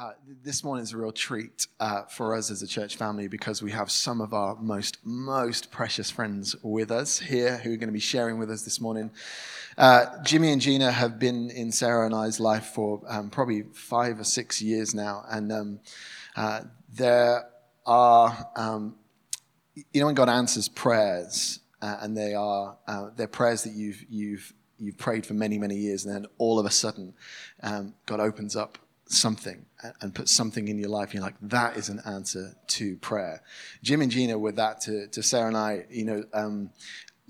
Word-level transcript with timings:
Uh, 0.00 0.12
this 0.42 0.64
morning 0.64 0.82
is 0.82 0.94
a 0.94 0.96
real 0.96 1.12
treat 1.12 1.66
uh, 1.78 2.04
for 2.04 2.34
us 2.34 2.50
as 2.50 2.62
a 2.62 2.66
church 2.66 2.96
family 2.96 3.28
because 3.28 3.60
we 3.60 3.70
have 3.70 3.90
some 3.90 4.22
of 4.22 4.32
our 4.32 4.56
most 4.56 4.96
most 5.04 5.70
precious 5.70 6.10
friends 6.10 6.56
with 6.62 6.90
us 6.90 7.18
here 7.18 7.58
who 7.58 7.70
are 7.70 7.76
going 7.76 7.86
to 7.86 7.92
be 7.92 8.00
sharing 8.00 8.38
with 8.38 8.50
us 8.50 8.62
this 8.62 8.80
morning. 8.80 9.10
Uh, 9.76 10.06
Jimmy 10.22 10.52
and 10.52 10.62
Gina 10.62 10.90
have 10.90 11.18
been 11.18 11.50
in 11.50 11.70
Sarah 11.70 12.06
and 12.06 12.14
I's 12.14 12.40
life 12.40 12.64
for 12.68 13.02
um, 13.08 13.28
probably 13.28 13.64
five 13.74 14.18
or 14.18 14.24
six 14.24 14.62
years 14.62 14.94
now, 14.94 15.22
and 15.28 15.52
um, 15.52 15.80
uh, 16.34 16.62
there 16.94 17.50
are 17.84 18.48
um, 18.56 18.96
you 19.74 20.00
know 20.00 20.06
when 20.06 20.14
God 20.14 20.30
answers 20.30 20.66
prayers, 20.66 21.60
uh, 21.82 21.98
and 22.00 22.16
they 22.16 22.32
are 22.32 22.78
they're 23.16 23.28
prayers 23.28 23.64
that 23.64 23.74
you've 23.74 24.02
you've 24.08 24.54
you've 24.78 24.96
prayed 24.96 25.26
for 25.26 25.34
many 25.34 25.58
many 25.58 25.76
years, 25.76 26.06
and 26.06 26.14
then 26.14 26.24
all 26.38 26.58
of 26.58 26.64
a 26.64 26.70
sudden 26.70 27.12
um, 27.62 27.92
God 28.06 28.20
opens 28.20 28.56
up 28.56 28.78
something 29.12 29.66
and 30.00 30.14
put 30.14 30.28
something 30.28 30.68
in 30.68 30.78
your 30.78 30.88
life, 30.88 31.14
you're 31.14 31.22
like, 31.22 31.34
that 31.42 31.76
is 31.76 31.88
an 31.88 32.00
answer 32.06 32.54
to 32.68 32.96
prayer. 32.98 33.42
Jim 33.82 34.02
and 34.02 34.10
Gina 34.10 34.38
were 34.38 34.52
that 34.52 34.80
to, 34.82 35.08
to 35.08 35.22
Sarah 35.22 35.48
and 35.48 35.56
I, 35.56 35.84
you 35.90 36.04
know, 36.04 36.24
um, 36.32 36.70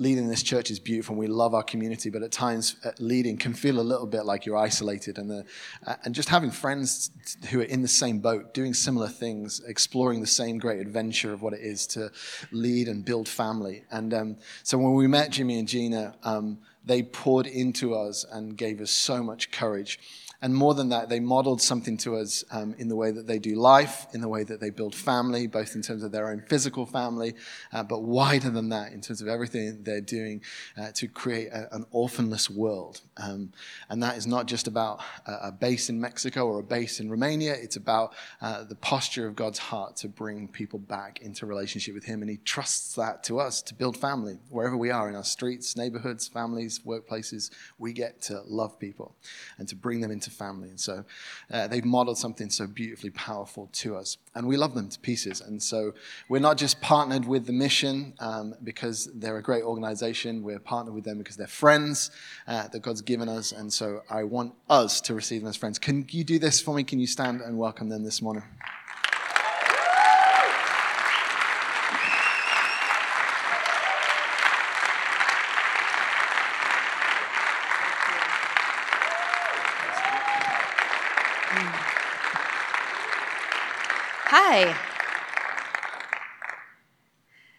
leading 0.00 0.28
this 0.28 0.42
church 0.42 0.70
is 0.70 0.80
beautiful 0.80 1.12
and 1.12 1.20
we 1.20 1.26
love 1.26 1.54
our 1.54 1.62
community, 1.62 2.08
but 2.08 2.22
at 2.22 2.32
times 2.32 2.76
uh, 2.84 2.90
leading 2.98 3.36
can 3.36 3.52
feel 3.52 3.78
a 3.78 3.82
little 3.82 4.06
bit 4.06 4.24
like 4.24 4.46
you're 4.46 4.56
isolated 4.56 5.18
and, 5.18 5.30
the, 5.30 5.44
uh, 5.86 5.94
and 6.04 6.14
just 6.14 6.30
having 6.30 6.50
friends 6.50 7.10
who 7.50 7.60
are 7.60 7.64
in 7.64 7.82
the 7.82 7.88
same 7.88 8.18
boat, 8.18 8.54
doing 8.54 8.72
similar 8.72 9.08
things, 9.08 9.60
exploring 9.68 10.22
the 10.22 10.26
same 10.26 10.56
great 10.56 10.80
adventure 10.80 11.34
of 11.34 11.42
what 11.42 11.52
it 11.52 11.60
is 11.60 11.86
to 11.86 12.10
lead 12.50 12.88
and 12.88 13.04
build 13.04 13.28
family. 13.28 13.84
And 13.90 14.14
um, 14.14 14.36
so 14.62 14.78
when 14.78 14.94
we 14.94 15.06
met 15.06 15.30
Jimmy 15.30 15.58
and 15.58 15.68
Gina, 15.68 16.16
um, 16.22 16.60
they 16.82 17.02
poured 17.02 17.46
into 17.46 17.94
us 17.94 18.24
and 18.24 18.56
gave 18.56 18.80
us 18.80 18.90
so 18.90 19.22
much 19.22 19.50
courage. 19.50 19.98
And 20.42 20.54
more 20.54 20.72
than 20.72 20.88
that, 20.88 21.10
they 21.10 21.20
modeled 21.20 21.60
something 21.60 21.98
to 21.98 22.16
us 22.16 22.44
um, 22.50 22.74
in 22.78 22.88
the 22.88 22.96
way 22.96 23.10
that 23.10 23.26
they 23.26 23.38
do 23.38 23.56
life, 23.56 24.06
in 24.14 24.22
the 24.22 24.28
way 24.28 24.42
that 24.42 24.58
they 24.58 24.70
build 24.70 24.94
family, 24.94 25.46
both 25.46 25.74
in 25.74 25.82
terms 25.82 26.02
of 26.02 26.12
their 26.12 26.30
own 26.30 26.42
physical 26.48 26.86
family, 26.86 27.34
uh, 27.74 27.82
but 27.82 28.02
wider 28.02 28.48
than 28.48 28.70
that, 28.70 28.92
in 28.92 29.02
terms 29.02 29.20
of 29.20 29.28
everything 29.28 29.82
they're 29.82 30.00
doing 30.00 30.40
uh, 30.78 30.92
to 30.94 31.08
create 31.08 31.48
a, 31.48 31.74
an 31.74 31.84
orphanless 31.90 32.48
world. 32.48 33.02
Um, 33.18 33.52
and 33.90 34.02
that 34.02 34.16
is 34.16 34.26
not 34.26 34.46
just 34.46 34.66
about 34.66 35.00
a, 35.26 35.48
a, 35.48 35.52
base 35.52 35.90
in 35.90 36.00
Mexico 36.00 36.46
or 36.46 36.60
a 36.60 36.62
base 36.62 37.00
in 37.00 37.10
Romania, 37.10 37.52
it's 37.52 37.76
about 37.76 38.14
uh, 38.40 38.64
the 38.64 38.76
posture 38.76 39.26
of 39.26 39.36
God's 39.36 39.58
heart 39.58 39.96
to 39.96 40.08
bring 40.08 40.48
people 40.48 40.78
back 40.78 41.20
into 41.20 41.44
relationship 41.44 41.94
with 41.94 42.04
Him. 42.04 42.22
And 42.22 42.30
He 42.30 42.38
trusts 42.38 42.94
that 42.94 43.22
to 43.24 43.40
us 43.40 43.60
to 43.62 43.74
build 43.74 43.96
family 43.98 44.38
wherever 44.48 44.76
we 44.76 44.90
are 44.90 45.10
in 45.10 45.16
our 45.16 45.24
streets, 45.24 45.76
neighborhoods, 45.76 46.28
families, 46.28 46.80
workplaces. 46.86 47.50
We 47.78 47.92
get 47.92 48.22
to 48.22 48.40
love 48.46 48.78
people 48.78 49.16
and 49.58 49.68
to 49.68 49.76
bring 49.76 50.00
them 50.00 50.10
into 50.10 50.29
family. 50.30 50.68
And 50.68 50.80
so 50.80 51.04
uh, 51.50 51.66
they've 51.66 51.84
modeled 51.84 52.18
something 52.18 52.50
so 52.50 52.66
beautifully 52.66 53.10
powerful 53.10 53.68
to 53.72 53.96
us. 53.96 54.18
And 54.34 54.46
we 54.46 54.56
love 54.56 54.74
them 54.74 54.88
to 54.88 54.98
pieces. 55.00 55.40
And 55.40 55.62
so 55.62 55.92
we're 56.28 56.40
not 56.40 56.56
just 56.56 56.80
partnered 56.80 57.26
with 57.26 57.46
the 57.46 57.52
mission 57.52 58.14
um, 58.20 58.54
because 58.62 59.10
they're 59.14 59.38
a 59.38 59.42
great 59.42 59.64
organization, 59.64 60.42
we're 60.42 60.58
partnered 60.58 60.94
with 60.94 61.04
them 61.04 61.18
because 61.18 61.36
they're 61.36 61.46
friends 61.46 62.10
uh, 62.46 62.68
that 62.68 62.80
God's 62.80 63.02
given 63.02 63.28
us. 63.28 63.52
And 63.52 63.72
so 63.72 64.02
I 64.08 64.24
want 64.24 64.54
us 64.68 65.00
to 65.02 65.14
receive 65.14 65.42
them 65.42 65.48
as 65.48 65.56
friends. 65.56 65.78
Can 65.78 66.06
you 66.10 66.24
do 66.24 66.38
this 66.38 66.60
for 66.60 66.74
me? 66.74 66.84
Can 66.84 67.00
you 67.00 67.06
stand 67.06 67.40
and 67.40 67.58
welcome 67.58 67.88
them 67.88 68.04
this 68.04 68.22
morning? 68.22 68.44
Hi. 84.32 84.76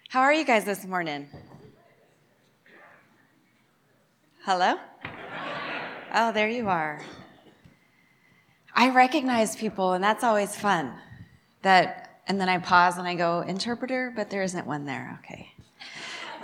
How 0.08 0.22
are 0.22 0.34
you 0.34 0.41
guys 0.52 0.66
this 0.66 0.86
morning? 0.86 1.30
Hello? 4.44 4.76
Oh, 6.14 6.34
there 6.34 6.50
you 6.50 6.68
are. 6.68 7.02
I 8.76 8.90
recognize 8.90 9.56
people, 9.56 9.94
and 9.94 10.04
that's 10.04 10.26
always 10.26 10.54
fun. 10.54 10.92
That, 11.62 12.20
and 12.28 12.38
then 12.38 12.50
I 12.50 12.58
pause 12.58 12.98
and 12.98 13.08
I 13.08 13.16
go, 13.16 13.40
interpreter, 13.48 14.12
but 14.14 14.30
there 14.30 14.44
isn't 14.44 14.68
one 14.68 14.84
there. 14.84 15.22
Okay. 15.24 15.54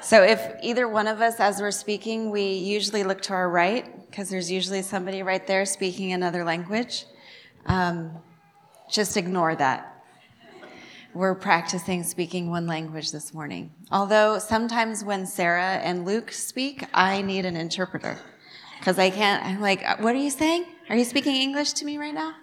So 0.01 0.23
if 0.23 0.41
either 0.63 0.87
one 0.87 1.07
of 1.07 1.19
us, 1.19 1.41
as 1.41 1.59
we're 1.59 1.71
speaking, 1.71 2.31
we 2.31 2.53
usually 2.53 3.03
look 3.03 3.21
to 3.23 3.33
our 3.33 3.49
right 3.49 4.07
because 4.09 4.29
there's 4.29 4.49
usually 4.49 4.83
somebody 4.83 5.21
right 5.21 5.45
there 5.45 5.65
speaking 5.65 6.13
another 6.13 6.45
language. 6.45 7.03
Um, 7.65 8.11
just 8.89 9.17
ignore 9.17 9.53
that 9.57 9.96
we're 11.17 11.33
practicing 11.33 12.03
speaking 12.03 12.49
one 12.49 12.67
language 12.67 13.11
this 13.11 13.33
morning. 13.33 13.71
Although 13.91 14.37
sometimes 14.37 15.03
when 15.03 15.25
Sarah 15.25 15.77
and 15.77 16.05
Luke 16.05 16.31
speak, 16.31 16.83
I 16.93 17.23
need 17.23 17.43
an 17.45 17.55
interpreter 17.55 18.19
because 18.79 18.99
I 18.99 19.09
can't. 19.09 19.43
I'm 19.43 19.59
like, 19.59 19.99
what 19.99 20.13
are 20.13 20.19
you 20.19 20.29
saying? 20.29 20.65
Are 20.89 20.95
you 20.95 21.03
speaking 21.03 21.35
English 21.35 21.73
to 21.73 21.85
me 21.85 21.97
right 21.97 22.13
now? 22.13 22.35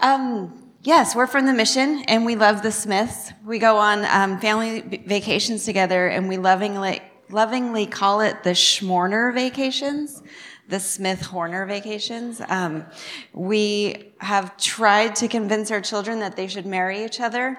Um, 0.00 0.72
yes, 0.82 1.14
we're 1.14 1.26
from 1.26 1.44
the 1.44 1.52
mission 1.52 2.04
and 2.08 2.24
we 2.24 2.36
love 2.36 2.62
the 2.62 2.72
Smiths. 2.72 3.32
We 3.44 3.58
go 3.58 3.76
on 3.76 4.06
um, 4.06 4.40
family 4.40 4.80
vacations 5.06 5.66
together 5.66 6.08
and 6.08 6.26
we 6.26 6.38
lovingly, 6.38 7.02
lovingly 7.28 7.84
call 7.84 8.22
it 8.22 8.42
the 8.44 8.50
Schmorner 8.50 9.34
vacations 9.34 10.22
the 10.68 10.80
Smith 10.80 11.20
Horner 11.20 11.66
vacations. 11.66 12.40
Um, 12.48 12.84
we 13.32 14.12
have 14.18 14.56
tried 14.56 15.14
to 15.16 15.28
convince 15.28 15.70
our 15.70 15.80
children 15.80 16.20
that 16.20 16.36
they 16.36 16.46
should 16.46 16.66
marry 16.66 17.04
each 17.04 17.20
other, 17.20 17.58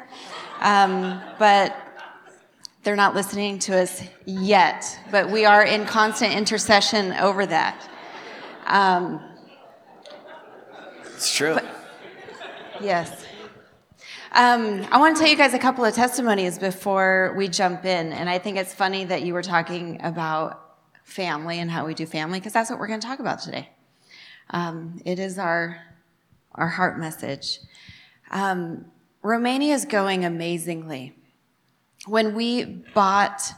um, 0.61 1.21
but 1.38 1.75
they're 2.83 2.95
not 2.95 3.15
listening 3.15 3.59
to 3.59 3.77
us 3.77 4.03
yet. 4.25 4.99
But 5.11 5.29
we 5.29 5.45
are 5.45 5.63
in 5.63 5.85
constant 5.85 6.33
intercession 6.33 7.13
over 7.13 7.45
that. 7.45 7.89
Um, 8.65 9.21
it's 11.03 11.33
true. 11.35 11.55
But, 11.55 11.65
yes. 12.81 13.25
Um, 14.31 14.85
I 14.91 14.99
want 14.99 15.15
to 15.15 15.21
tell 15.21 15.31
you 15.31 15.38
guys 15.38 15.53
a 15.53 15.59
couple 15.59 15.85
of 15.85 15.94
testimonies 15.94 16.59
before 16.59 17.33
we 17.38 17.47
jump 17.47 17.85
in. 17.85 18.11
And 18.11 18.29
I 18.29 18.38
think 18.38 18.57
it's 18.57 18.73
funny 18.73 19.05
that 19.05 19.21
you 19.21 19.33
were 19.33 19.41
talking 19.41 19.99
about 20.03 20.64
family 21.05 21.59
and 21.59 21.71
how 21.71 21.85
we 21.85 21.93
do 21.93 22.05
family, 22.05 22.39
because 22.39 22.51
that's 22.51 22.69
what 22.69 22.79
we're 22.79 22.88
going 22.88 22.99
to 22.99 23.07
talk 23.07 23.19
about 23.19 23.39
today. 23.39 23.69
Um, 24.49 25.01
it 25.05 25.19
is 25.19 25.39
our, 25.39 25.79
our 26.55 26.67
heart 26.67 26.99
message. 26.99 27.59
Um, 28.31 28.85
Romania 29.21 29.73
is 29.73 29.85
going 29.85 30.25
amazingly. 30.25 31.15
When 32.07 32.35
we 32.35 32.65
bought 32.65 33.53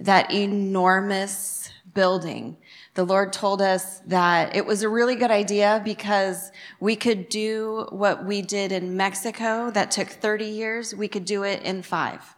that 0.00 0.32
enormous 0.32 1.70
building, 1.92 2.56
the 2.94 3.04
Lord 3.04 3.32
told 3.32 3.60
us 3.60 4.00
that 4.06 4.56
it 4.56 4.64
was 4.64 4.82
a 4.82 4.88
really 4.88 5.16
good 5.16 5.30
idea 5.30 5.82
because 5.84 6.50
we 6.80 6.96
could 6.96 7.28
do 7.28 7.86
what 7.90 8.24
we 8.24 8.42
did 8.42 8.72
in 8.72 8.96
Mexico 8.96 9.70
that 9.72 9.90
took 9.90 10.08
30 10.08 10.44
years, 10.46 10.94
we 10.94 11.08
could 11.08 11.24
do 11.24 11.42
it 11.42 11.62
in 11.62 11.82
five. 11.82 12.36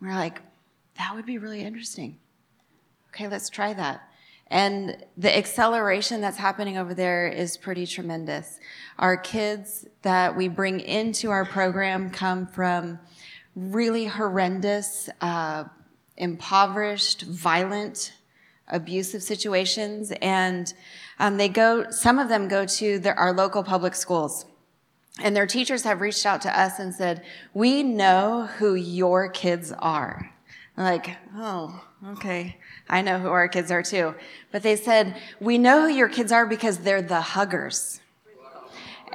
We're 0.00 0.14
like, 0.14 0.40
that 0.96 1.14
would 1.14 1.26
be 1.26 1.38
really 1.38 1.62
interesting 1.62 2.18
okay, 3.18 3.28
let's 3.28 3.50
try 3.50 3.72
that. 3.74 4.08
And 4.46 5.04
the 5.16 5.36
acceleration 5.36 6.20
that's 6.20 6.36
happening 6.36 6.78
over 6.78 6.94
there 6.94 7.26
is 7.26 7.56
pretty 7.56 7.84
tremendous. 7.84 8.60
Our 8.96 9.16
kids 9.16 9.86
that 10.02 10.36
we 10.36 10.46
bring 10.46 10.78
into 10.78 11.30
our 11.30 11.44
program 11.44 12.10
come 12.10 12.46
from 12.46 13.00
really 13.56 14.06
horrendous, 14.06 15.10
uh, 15.20 15.64
impoverished, 16.16 17.22
violent, 17.22 18.12
abusive 18.68 19.22
situations, 19.22 20.12
and 20.22 20.72
um, 21.18 21.36
they 21.36 21.48
go. 21.48 21.90
Some 21.90 22.20
of 22.20 22.28
them 22.28 22.46
go 22.46 22.64
to 22.66 23.02
our 23.16 23.32
local 23.32 23.64
public 23.64 23.96
schools, 23.96 24.46
and 25.20 25.34
their 25.34 25.46
teachers 25.46 25.82
have 25.82 26.00
reached 26.00 26.24
out 26.24 26.40
to 26.42 26.60
us 26.60 26.78
and 26.78 26.94
said, 26.94 27.24
"We 27.52 27.82
know 27.82 28.48
who 28.58 28.74
your 28.74 29.28
kids 29.28 29.72
are." 29.72 30.32
like, 30.84 31.16
oh, 31.36 31.87
okay. 32.06 32.56
I 32.88 33.02
know 33.02 33.18
who 33.18 33.28
our 33.28 33.48
kids 33.48 33.70
are 33.70 33.82
too. 33.82 34.14
But 34.52 34.62
they 34.62 34.76
said, 34.76 35.16
we 35.40 35.58
know 35.58 35.82
who 35.82 35.88
your 35.88 36.08
kids 36.08 36.32
are 36.32 36.46
because 36.46 36.78
they're 36.78 37.02
the 37.02 37.20
huggers. 37.20 38.00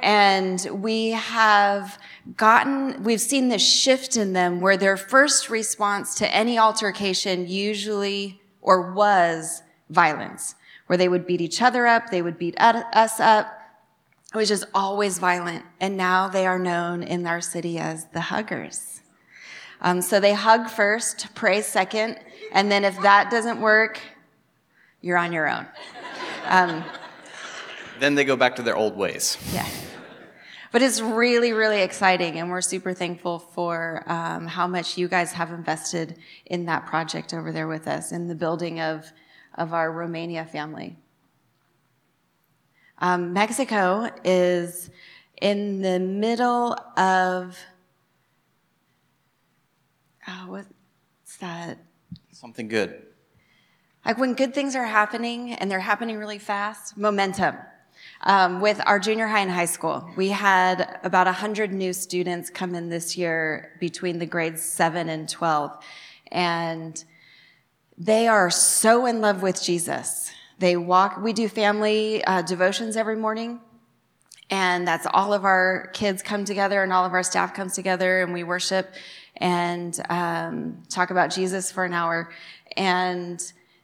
And 0.00 0.66
we 0.70 1.10
have 1.10 1.98
gotten, 2.36 3.02
we've 3.02 3.20
seen 3.20 3.48
this 3.48 3.62
shift 3.62 4.16
in 4.16 4.32
them 4.32 4.60
where 4.60 4.76
their 4.76 4.96
first 4.96 5.48
response 5.50 6.14
to 6.16 6.34
any 6.34 6.58
altercation 6.58 7.48
usually 7.48 8.40
or 8.60 8.92
was 8.92 9.62
violence, 9.90 10.54
where 10.86 10.96
they 10.96 11.08
would 11.08 11.26
beat 11.26 11.40
each 11.40 11.62
other 11.62 11.86
up, 11.86 12.10
they 12.10 12.22
would 12.22 12.38
beat 12.38 12.54
us 12.58 13.20
up. 13.20 13.46
It 14.32 14.36
was 14.36 14.48
just 14.48 14.64
always 14.74 15.18
violent. 15.18 15.64
And 15.80 15.96
now 15.96 16.28
they 16.28 16.46
are 16.46 16.58
known 16.58 17.02
in 17.02 17.26
our 17.26 17.40
city 17.40 17.78
as 17.78 18.06
the 18.06 18.20
huggers. 18.20 19.02
Um, 19.84 20.00
so 20.00 20.18
they 20.18 20.32
hug 20.32 20.70
first, 20.70 21.34
pray 21.34 21.60
second, 21.60 22.18
and 22.52 22.72
then 22.72 22.84
if 22.84 22.98
that 23.02 23.30
doesn't 23.30 23.60
work, 23.60 24.00
you're 25.02 25.18
on 25.18 25.30
your 25.30 25.46
own. 25.46 25.66
Um, 26.46 26.82
then 28.00 28.14
they 28.14 28.24
go 28.24 28.34
back 28.34 28.56
to 28.56 28.62
their 28.62 28.76
old 28.76 28.96
ways. 28.96 29.36
Yeah. 29.52 29.68
but 30.72 30.80
it's 30.80 31.02
really, 31.02 31.52
really 31.52 31.82
exciting, 31.82 32.38
and 32.38 32.50
we're 32.50 32.62
super 32.62 32.94
thankful 32.94 33.38
for 33.38 34.02
um, 34.06 34.46
how 34.46 34.66
much 34.66 34.96
you 34.96 35.06
guys 35.06 35.32
have 35.32 35.52
invested 35.52 36.18
in 36.46 36.64
that 36.64 36.86
project 36.86 37.34
over 37.34 37.52
there 37.52 37.68
with 37.68 37.86
us, 37.86 38.10
in 38.10 38.26
the 38.26 38.34
building 38.34 38.80
of, 38.80 39.12
of 39.56 39.74
our 39.74 39.92
Romania 39.92 40.46
family. 40.46 40.96
Um, 43.00 43.34
Mexico 43.34 44.08
is 44.24 44.88
in 45.42 45.82
the 45.82 46.00
middle 46.00 46.74
of, 46.96 47.58
oh, 50.28 50.46
what's 50.48 51.36
that? 51.40 51.78
Something 52.32 52.68
good. 52.68 53.02
Like 54.04 54.18
when 54.18 54.34
good 54.34 54.54
things 54.54 54.76
are 54.76 54.84
happening 54.84 55.52
and 55.52 55.70
they're 55.70 55.80
happening 55.80 56.18
really 56.18 56.38
fast, 56.38 56.96
momentum. 56.96 57.56
Um, 58.22 58.60
with 58.60 58.80
our 58.86 58.98
junior 58.98 59.26
high 59.26 59.40
and 59.40 59.50
high 59.50 59.64
school, 59.64 60.10
we 60.16 60.28
had 60.28 60.98
about 61.02 61.26
100 61.26 61.72
new 61.72 61.92
students 61.92 62.50
come 62.50 62.74
in 62.74 62.88
this 62.88 63.16
year 63.16 63.76
between 63.80 64.18
the 64.18 64.26
grades 64.26 64.62
7 64.62 65.08
and 65.08 65.28
12. 65.28 65.72
And 66.30 67.02
they 67.96 68.28
are 68.28 68.50
so 68.50 69.06
in 69.06 69.20
love 69.20 69.42
with 69.42 69.62
Jesus. 69.62 70.30
They 70.58 70.76
walk, 70.76 71.22
we 71.22 71.32
do 71.32 71.48
family 71.48 72.24
uh, 72.24 72.42
devotions 72.42 72.96
every 72.96 73.16
morning. 73.16 73.60
And 74.50 74.86
that's 74.86 75.06
all 75.12 75.32
of 75.32 75.44
our 75.44 75.90
kids 75.94 76.22
come 76.22 76.44
together 76.44 76.82
and 76.82 76.92
all 76.92 77.04
of 77.04 77.12
our 77.12 77.22
staff 77.22 77.54
comes 77.54 77.74
together 77.74 78.22
and 78.22 78.32
we 78.32 78.44
worship 78.44 78.92
and 79.36 80.00
um, 80.08 80.82
talk 80.88 81.10
about 81.10 81.30
Jesus 81.30 81.70
for 81.70 81.84
an 81.84 81.92
hour. 81.92 82.30
And 82.76 83.40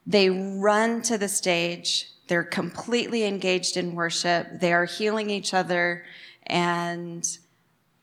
they 0.07 0.31
run 0.31 1.03
to 1.03 1.19
the 1.19 1.29
stage. 1.29 2.11
They're 2.29 2.45
completely 2.45 3.25
engaged 3.25 3.77
in 3.77 3.95
worship. 3.95 4.61
They 4.61 4.73
are 4.73 4.85
healing 4.85 5.31
each 5.31 5.53
other. 5.55 6.05
And 6.47 7.27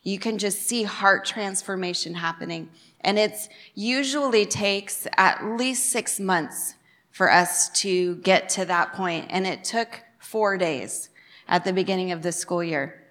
you 0.04 0.20
can 0.20 0.38
just 0.38 0.62
see 0.64 0.84
heart 0.84 1.26
transformation 1.26 2.14
happening. 2.14 2.70
And 3.02 3.18
it's 3.20 3.50
usually 3.76 4.46
takes 4.46 5.08
at 5.18 5.44
least 5.46 5.92
six 5.92 6.20
months 6.20 6.76
for 7.12 7.32
us 7.32 7.70
to 7.82 8.16
get 8.18 8.50
to 8.50 8.66
that 8.66 8.94
point. 8.94 9.28
And 9.30 9.48
it 9.48 9.64
took 9.64 10.04
four 10.20 10.58
days 10.58 11.10
at 11.48 11.64
the 11.64 11.74
beginning 11.74 12.12
of 12.12 12.22
the 12.22 12.32
school 12.32 12.64
year. 12.64 13.04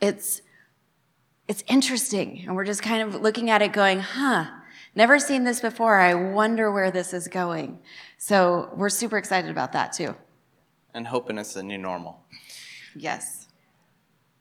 It's, 0.00 0.42
it's 1.48 1.64
interesting. 1.66 2.44
And 2.46 2.54
we're 2.54 2.66
just 2.66 2.82
kind 2.82 3.02
of 3.02 3.20
looking 3.20 3.48
at 3.50 3.62
it 3.62 3.72
going, 3.72 4.00
huh, 4.00 4.46
never 4.94 5.18
seen 5.18 5.44
this 5.44 5.60
before. 5.60 5.98
I 5.98 6.14
wonder 6.14 6.70
where 6.70 6.90
this 6.90 7.14
is 7.14 7.26
going. 7.26 7.78
So 8.18 8.70
we're 8.76 8.90
super 8.90 9.16
excited 9.16 9.50
about 9.50 9.72
that 9.72 9.92
too. 9.94 10.14
And 10.92 11.06
hoping 11.06 11.38
it's 11.38 11.54
the 11.54 11.62
new 11.62 11.78
normal. 11.78 12.20
Yes. 12.94 13.48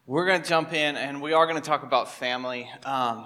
We're 0.05 0.25
going 0.25 0.41
to 0.41 0.47
jump 0.47 0.73
in 0.73 0.97
and 0.97 1.21
we 1.21 1.33
are 1.33 1.45
going 1.45 1.61
to 1.61 1.65
talk 1.65 1.83
about 1.83 2.11
family. 2.11 2.69
Um, 2.83 3.25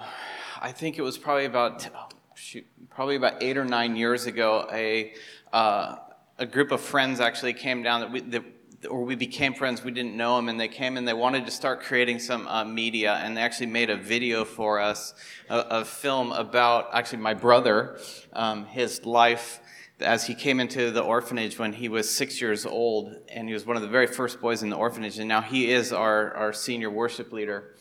I 0.60 0.70
think 0.72 0.98
it 0.98 1.02
was 1.02 1.18
probably 1.18 1.46
about, 1.46 1.88
oh, 1.94 2.08
shoot, 2.34 2.66
probably 2.88 3.16
about 3.16 3.42
eight 3.42 3.56
or 3.56 3.64
nine 3.64 3.96
years 3.96 4.26
ago, 4.26 4.68
a, 4.72 5.12
uh, 5.52 5.96
a 6.38 6.46
group 6.46 6.70
of 6.70 6.80
friends 6.80 7.20
actually 7.20 7.52
came 7.52 7.82
down 7.82 8.00
that 8.00 8.12
we, 8.12 8.20
that 8.20 8.44
or 8.88 9.04
we 9.04 9.14
became 9.14 9.54
friends. 9.54 9.84
We 9.84 9.90
didn't 9.90 10.16
know 10.16 10.36
them, 10.36 10.48
and 10.48 10.58
they 10.58 10.68
came 10.68 10.96
and 10.96 11.06
they 11.06 11.12
wanted 11.14 11.44
to 11.46 11.52
start 11.52 11.82
creating 11.82 12.18
some 12.18 12.46
uh, 12.48 12.64
media, 12.64 13.14
and 13.22 13.36
they 13.36 13.40
actually 13.40 13.66
made 13.66 13.90
a 13.90 13.96
video 13.96 14.44
for 14.44 14.80
us, 14.80 15.14
a, 15.48 15.58
a 15.58 15.84
film 15.84 16.32
about 16.32 16.88
actually 16.92 17.18
my 17.22 17.34
brother, 17.34 17.98
um, 18.32 18.66
his 18.66 19.04
life 19.04 19.60
as 20.00 20.26
he 20.26 20.34
came 20.34 20.60
into 20.60 20.90
the 20.90 21.00
orphanage 21.00 21.58
when 21.58 21.72
he 21.72 21.88
was 21.88 22.10
six 22.10 22.40
years 22.40 22.66
old, 22.66 23.14
and 23.28 23.48
he 23.48 23.54
was 23.54 23.64
one 23.64 23.76
of 23.76 23.82
the 23.82 23.88
very 23.88 24.06
first 24.06 24.40
boys 24.40 24.62
in 24.62 24.70
the 24.70 24.76
orphanage, 24.76 25.18
and 25.18 25.28
now 25.28 25.40
he 25.40 25.70
is 25.70 25.92
our, 25.92 26.34
our 26.34 26.52
senior 26.52 26.90
worship 26.90 27.32
leader. 27.32 27.74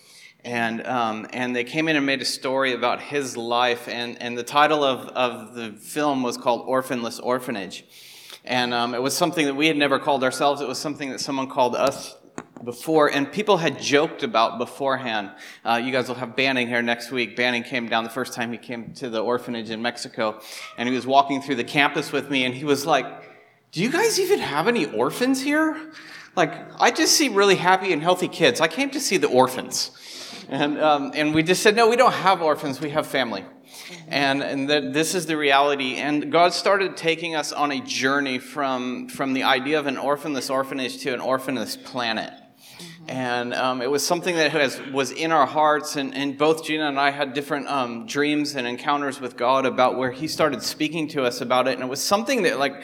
And, 0.44 0.86
um, 0.88 1.28
and 1.34 1.56
they 1.56 1.64
came 1.64 1.88
in 1.88 1.96
and 1.96 2.06
made 2.06 2.22
a 2.22 2.26
story 2.26 2.74
about 2.74 3.00
his 3.00 3.38
life, 3.38 3.88
and, 3.88 4.20
and 4.22 4.38
the 4.38 4.44
title 4.44 4.84
of, 4.84 5.08
of 5.10 5.54
the 5.54 5.72
film 5.74 6.24
was 6.24 6.38
called 6.38 6.64
Orphanless 6.68 7.20
Orphanage. 7.20 7.86
And 8.44 8.74
um, 8.74 8.96
it 8.96 9.02
was 9.02 9.16
something 9.16 9.46
that 9.46 9.56
we 9.56 9.68
had 9.68 9.78
never 9.78 10.00
called 10.00 10.24
ourselves. 10.24 10.62
It 10.62 10.68
was 10.68 10.80
something 10.80 11.12
that 11.12 11.20
someone 11.20 11.48
called 11.50 11.76
us 11.76 12.16
before, 12.64 13.10
and 13.10 13.32
people 13.32 13.58
had 13.58 13.80
joked 13.80 14.24
about 14.24 14.58
beforehand. 14.58 15.32
Uh, 15.66 15.82
you 15.84 15.92
guys 15.92 16.08
will 16.08 16.16
have 16.16 16.36
Banning 16.36 16.68
here 16.68 16.82
next 16.82 17.12
week. 17.12 17.36
Banning 17.36 17.64
came 17.64 17.88
down 17.88 18.04
the 18.04 18.10
first 18.10 18.34
time 18.34 18.52
he 18.52 18.58
came 18.58 18.94
to 18.96 19.10
the 19.10 19.20
orphanage 19.20 19.70
in 19.70 19.82
Mexico, 19.82 20.40
and 20.78 20.88
he 20.88 20.96
was 20.96 21.06
walking 21.06 21.42
through 21.42 21.56
the 21.56 21.64
campus 21.64 22.12
with 22.12 22.30
me, 22.30 22.46
and 22.46 22.54
he 22.54 22.64
was 22.64 22.86
like, 22.86 23.06
Do 23.72 23.82
you 23.82 23.92
guys 23.92 24.20
even 24.20 24.40
have 24.40 24.68
any 24.68 24.86
orphans 24.86 25.42
here? 25.42 25.92
Like, 26.36 26.54
I 26.80 26.92
just 26.92 27.16
see 27.16 27.30
really 27.30 27.56
happy 27.56 27.94
and 27.94 28.02
healthy 28.02 28.28
kids. 28.28 28.62
I 28.62 28.68
came 28.68 28.90
to 28.92 29.00
see 29.00 29.18
the 29.18 29.28
orphans. 29.28 29.92
And, 30.50 30.80
um, 30.80 31.12
and 31.14 31.34
we 31.34 31.44
just 31.44 31.62
said, 31.62 31.76
No, 31.76 31.90
we 31.90 31.96
don't 31.96 32.14
have 32.14 32.42
orphans, 32.42 32.80
we 32.80 32.90
have 32.92 33.08
family. 33.08 33.46
And, 34.08 34.42
and 34.42 34.70
that 34.70 34.94
this 34.94 35.16
is 35.16 35.26
the 35.26 35.38
reality. 35.38 35.96
And 35.96 36.32
God 36.32 36.54
started 36.54 36.96
taking 36.96 37.36
us 37.36 37.52
on 37.52 37.72
a 37.72 37.82
journey 37.82 38.40
from, 38.40 39.08
from 39.10 39.34
the 39.34 39.44
idea 39.44 39.80
of 39.80 39.88
an 39.88 39.98
orphanless 39.98 40.50
orphanage 40.50 41.00
to 41.00 41.14
an 41.14 41.20
orphanless 41.20 41.76
planet. 41.76 42.34
And 43.08 43.54
um, 43.54 43.82
it 43.82 43.90
was 43.90 44.06
something 44.06 44.36
that 44.36 44.52
has, 44.52 44.80
was 44.92 45.12
in 45.12 45.32
our 45.32 45.46
hearts, 45.46 45.96
and, 45.96 46.16
and 46.16 46.38
both 46.38 46.64
Gina 46.66 46.88
and 46.88 47.00
I 47.00 47.10
had 47.10 47.34
different 47.34 47.68
um, 47.68 48.06
dreams 48.06 48.56
and 48.56 48.68
encounters 48.68 49.20
with 49.20 49.36
God 49.36 49.66
about 49.66 49.98
where 49.98 50.12
He 50.12 50.28
started 50.28 50.62
speaking 50.62 51.08
to 51.10 51.24
us 51.24 51.42
about 51.42 51.68
it. 51.68 51.74
And 51.74 51.84
it 51.84 51.90
was 51.90 52.02
something 52.02 52.44
that, 52.44 52.60
like, 52.60 52.84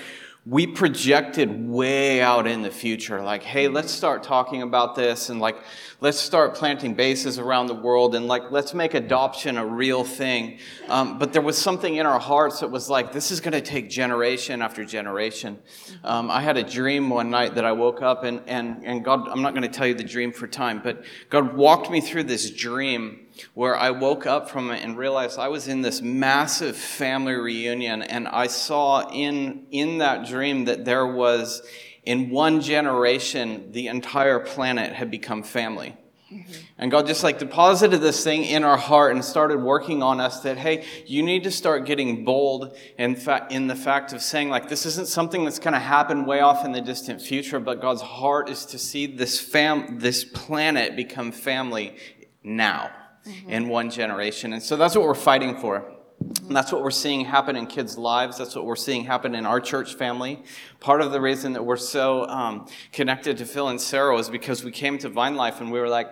we 0.50 0.66
projected 0.66 1.68
way 1.68 2.22
out 2.22 2.48
in 2.48 2.62
the 2.62 2.72
future 2.72 3.22
like 3.22 3.44
hey 3.44 3.68
let's 3.68 3.92
start 3.92 4.24
talking 4.24 4.62
about 4.62 4.96
this 4.96 5.30
and 5.30 5.42
like 5.42 5.58
let's 6.00 6.18
start 6.20 6.54
planting 6.54 6.94
bases 6.94 7.40
around 7.40 7.68
the 7.68 7.74
world 7.74 8.16
and 8.16 8.28
like 8.28 8.44
let's 8.52 8.74
make 8.74 8.94
adoption 8.94 9.58
a 9.58 9.66
real 9.66 10.04
thing. 10.04 10.60
Um, 10.90 11.18
but 11.18 11.34
there 11.34 11.42
was 11.42 11.58
something 11.58 11.96
in 11.96 12.06
our 12.06 12.20
hearts 12.20 12.60
that 12.60 12.70
was 12.70 12.90
like 12.90 13.12
this 13.12 13.32
is 13.32 13.42
going 13.42 13.54
to 13.54 13.62
take 13.62 13.90
generation 13.90 14.62
after 14.62 14.86
generation. 14.86 15.58
Um, 16.04 16.30
i 16.30 16.42
had 16.42 16.56
a 16.58 16.64
dream 16.64 17.10
one 17.10 17.30
night 17.30 17.56
that 17.56 17.66
i 17.66 17.72
woke 17.72 18.02
up 18.02 18.24
and 18.24 18.42
and, 18.48 18.84
and 18.86 19.04
god 19.04 19.28
i'm 19.28 19.42
not 19.42 19.54
going 19.54 19.64
to 19.64 19.76
tell 19.76 19.88
you 19.88 19.96
the 19.96 20.04
dream 20.04 20.32
for 20.32 20.48
time 20.48 20.82
but 20.84 21.04
god 21.30 21.56
walked 21.56 21.90
me 21.90 22.00
through 22.00 22.24
this 22.24 22.52
dream 22.52 23.27
where 23.54 23.76
I 23.76 23.92
woke 23.92 24.26
up 24.26 24.50
from 24.50 24.72
it 24.72 24.84
and 24.84 24.98
realized 24.98 25.40
I 25.40 25.48
was 25.48 25.68
in 25.68 25.82
this 25.82 26.02
massive 26.02 26.76
family 26.76 27.34
reunion, 27.34 28.02
and 28.02 28.28
I 28.28 28.48
saw 28.48 29.10
in, 29.10 29.68
in 29.72 30.00
that 30.00 30.28
dream 30.28 30.66
that 30.66 30.86
there 30.86 31.08
was, 31.08 31.62
in 32.04 32.30
one 32.30 32.62
generation, 32.62 33.72
the 33.72 33.88
entire 33.88 34.40
planet 34.40 34.94
had 34.94 35.12
become 35.12 35.44
family. 35.44 35.96
Mm-hmm. 36.32 36.54
And 36.78 36.92
God 36.92 37.08
just 37.08 37.24
like 37.24 37.40
deposited 37.40 38.02
this 38.02 38.22
thing 38.22 38.44
in 38.44 38.66
our 38.66 38.76
heart 38.76 39.14
and 39.14 39.24
started 39.24 39.62
working 39.62 40.04
on 40.04 40.20
us 40.20 40.42
that, 40.42 40.58
hey, 40.58 40.86
you 41.06 41.24
need 41.24 41.46
to 41.46 41.52
start 41.52 41.86
getting 41.86 42.26
bold 42.26 42.76
in, 42.98 43.16
fa- 43.16 43.48
in 43.50 43.68
the 43.68 43.76
fact 43.76 44.12
of 44.12 44.22
saying, 44.22 44.50
like, 44.50 44.68
this 44.68 44.86
isn't 44.86 45.08
something 45.08 45.46
that's 45.46 45.60
going 45.60 45.74
to 45.74 45.80
happen 45.80 46.26
way 46.26 46.42
off 46.42 46.66
in 46.66 46.74
the 46.74 46.82
distant 46.82 47.22
future, 47.22 47.62
but 47.62 47.80
God's 47.80 48.02
heart 48.02 48.50
is 48.50 48.66
to 48.66 48.78
see 48.78 49.08
this, 49.08 49.40
fam- 49.40 50.00
this 50.00 50.26
planet 50.26 50.98
become 50.98 51.32
family 51.32 51.96
now 52.44 52.92
mm-hmm. 53.28 53.50
in 53.50 53.70
one 53.70 53.90
generation. 53.90 54.54
And 54.54 54.64
so 54.64 54.76
that's 54.76 54.96
what 54.96 55.06
we're 55.06 55.14
fighting 55.14 55.58
for. 55.58 55.92
And 56.20 56.56
that's 56.56 56.72
what 56.72 56.82
we're 56.82 56.92
seeing 56.92 57.26
happen 57.26 57.56
in 57.56 57.68
kids' 57.68 57.98
lives. 57.98 58.38
That's 58.38 58.56
what 58.56 58.66
we're 58.66 58.76
seeing 58.76 59.04
happen 59.04 59.36
in 59.36 59.46
our 59.46 59.60
church 59.60 59.96
family. 59.96 60.44
Part 60.80 61.02
of 61.02 61.12
the 61.12 61.22
reason 61.22 61.54
that 61.54 61.64
we're 61.64 61.78
so 61.78 62.26
um, 62.28 62.68
connected 62.92 63.38
to 63.38 63.46
Phil 63.46 63.70
and 63.70 63.80
Sarah 63.80 64.18
is 64.18 64.30
because 64.30 64.64
we 64.64 64.72
came 64.72 64.98
to 65.00 65.10
Vine 65.10 65.36
Life 65.36 65.62
and 65.62 65.72
we 65.72 65.80
were 65.80 65.90
like, 65.90 66.10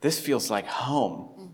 this 0.00 0.18
feels 0.18 0.50
like 0.50 0.66
home. 0.66 1.28
Mm-hmm. 1.38 1.48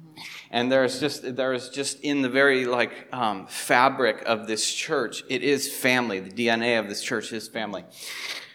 And 0.51 0.71
there's 0.71 1.01
just 1.01 1.35
there 1.35 1.53
is 1.53 1.69
just 1.71 2.01
in 2.01 2.23
the 2.23 2.29
very 2.29 2.65
like 2.65 3.09
um, 3.13 3.47
fabric 3.49 4.23
of 4.25 4.47
this 4.47 4.73
church, 4.73 5.25
it 5.29 5.43
is 5.43 5.73
family. 5.73 6.21
The 6.21 6.31
DNA 6.31 6.79
of 6.79 6.89
this 6.89 7.03
church 7.03 7.33
is 7.33 7.49
family. 7.49 7.85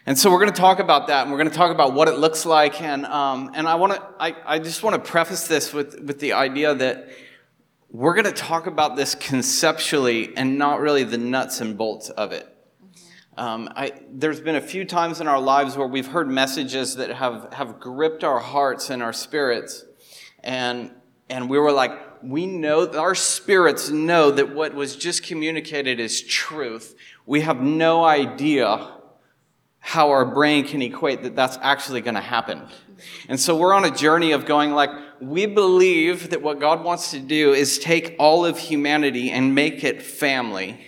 And 0.10 0.18
so 0.18 0.32
we're 0.32 0.39
going 0.39 0.51
to 0.51 0.60
talk 0.60 0.80
about 0.80 1.06
that, 1.06 1.22
and 1.22 1.32
we're 1.32 1.38
going 1.38 1.51
to 1.51 1.56
talk 1.56 1.70
about 1.70 1.94
what 1.94 2.08
it 2.08 2.18
looks 2.18 2.44
like. 2.44 2.82
And, 2.82 3.06
um, 3.06 3.51
and 3.54 3.68
I, 3.68 3.75
want 3.75 3.94
to, 3.94 4.04
I, 4.20 4.36
I 4.44 4.58
just 4.58 4.82
want 4.82 4.96
to 4.96 5.12
preface 5.12 5.48
this 5.48 5.72
with, 5.72 6.00
with 6.01 6.20
the 6.20 6.34
idea 6.34 6.74
that 6.74 7.10
we're 7.92 8.16
going 8.16 8.25
to 8.25 8.32
talk 8.32 8.66
about 8.66 8.96
this 8.96 9.13
conceptually 9.13 10.36
and 10.36 10.58
not 10.58 10.80
really 10.80 11.04
the 11.04 11.20
nuts 11.20 11.62
and 11.62 11.78
bolts 11.78 12.10
of 12.10 12.32
it. 12.32 12.48
Um, 13.38 13.70
I, 13.75 14.01
there's 14.12 14.42
been 14.42 14.56
a 14.56 14.62
few 14.62 14.84
times 14.84 15.22
in 15.22 15.28
our 15.28 15.39
lives 15.39 15.78
where 15.78 15.86
we've 15.86 16.08
heard 16.08 16.28
messages 16.28 16.96
that 16.96 17.12
have, 17.12 17.54
have 17.54 17.80
gripped 17.80 18.24
our 18.24 18.39
hearts 18.39 18.89
and 18.89 19.04
our 19.04 19.13
spirits, 19.13 19.86
and, 20.44 20.89
and 21.30 21.51
we 21.51 21.60
were 21.60 21.72
like, 21.72 21.92
we 22.24 22.48
know, 22.48 22.92
our 22.94 23.13
spirits 23.13 23.92
know 23.92 24.32
that 24.32 24.56
what 24.56 24.74
was 24.74 24.96
just 24.96 25.22
communicated 25.22 26.00
is 26.00 26.24
truth. 26.24 26.96
We 27.28 27.42
have 27.42 27.62
no 27.62 28.04
idea 28.04 28.96
how 29.89 30.12
our 30.12 30.24
brain 30.24 30.63
can 30.63 30.84
equate 30.84 31.24
that 31.24 31.36
that's 31.36 31.58
actually 31.63 32.00
going 32.00 32.13
to 32.13 32.22
happen. 32.22 32.62
And 33.27 33.39
so 33.39 33.58
we're 33.58 33.74
on 33.74 33.86
a 33.86 33.89
journey 33.89 34.34
of 34.34 34.46
going 34.46 34.72
like, 34.72 34.91
we 35.19 35.48
believe 35.48 36.29
that 36.29 36.43
what 36.43 36.60
God 36.60 36.84
wants 36.84 37.10
to 37.10 37.19
do 37.19 37.53
is 37.53 37.79
take 37.79 38.15
all 38.19 38.46
of 38.46 38.60
humanity 38.60 39.31
and 39.31 39.55
make 39.55 39.84
it 39.84 40.03
family 40.03 40.79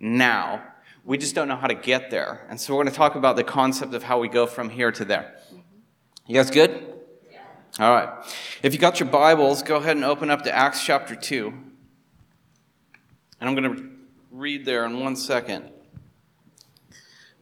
now. 0.00 0.64
We 1.04 1.16
just 1.16 1.36
don't 1.36 1.46
know 1.46 1.54
how 1.54 1.68
to 1.68 1.76
get 1.76 2.10
there. 2.10 2.44
And 2.50 2.60
so 2.60 2.74
we're 2.74 2.82
going 2.82 2.92
to 2.92 2.98
talk 2.98 3.14
about 3.14 3.36
the 3.36 3.44
concept 3.44 3.94
of 3.94 4.02
how 4.02 4.18
we 4.18 4.26
go 4.26 4.48
from 4.48 4.68
here 4.68 4.90
to 4.90 5.04
there. 5.04 5.36
You 6.26 6.34
guys 6.34 6.50
good? 6.50 6.92
All 7.78 7.94
right. 7.94 8.08
If 8.64 8.72
you 8.72 8.80
got 8.80 8.98
your 8.98 9.08
Bibles, 9.10 9.62
go 9.62 9.76
ahead 9.76 9.94
and 9.94 10.04
open 10.04 10.28
up 10.28 10.42
to 10.42 10.52
Acts 10.52 10.84
chapter 10.84 11.14
2. 11.14 11.54
And 13.40 13.48
I'm 13.48 13.54
going 13.54 13.76
to 13.76 13.90
read 14.32 14.64
there 14.64 14.84
in 14.86 14.98
one 14.98 15.14
second. 15.14 15.70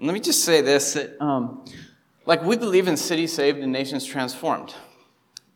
Let 0.00 0.14
me 0.14 0.20
just 0.20 0.44
say 0.44 0.60
this 0.60 0.92
that, 0.92 1.20
um, 1.20 1.64
like, 2.24 2.42
we 2.44 2.56
believe 2.56 2.86
in 2.86 2.96
cities 2.96 3.32
saved 3.32 3.58
and 3.58 3.72
nations 3.72 4.04
transformed. 4.04 4.74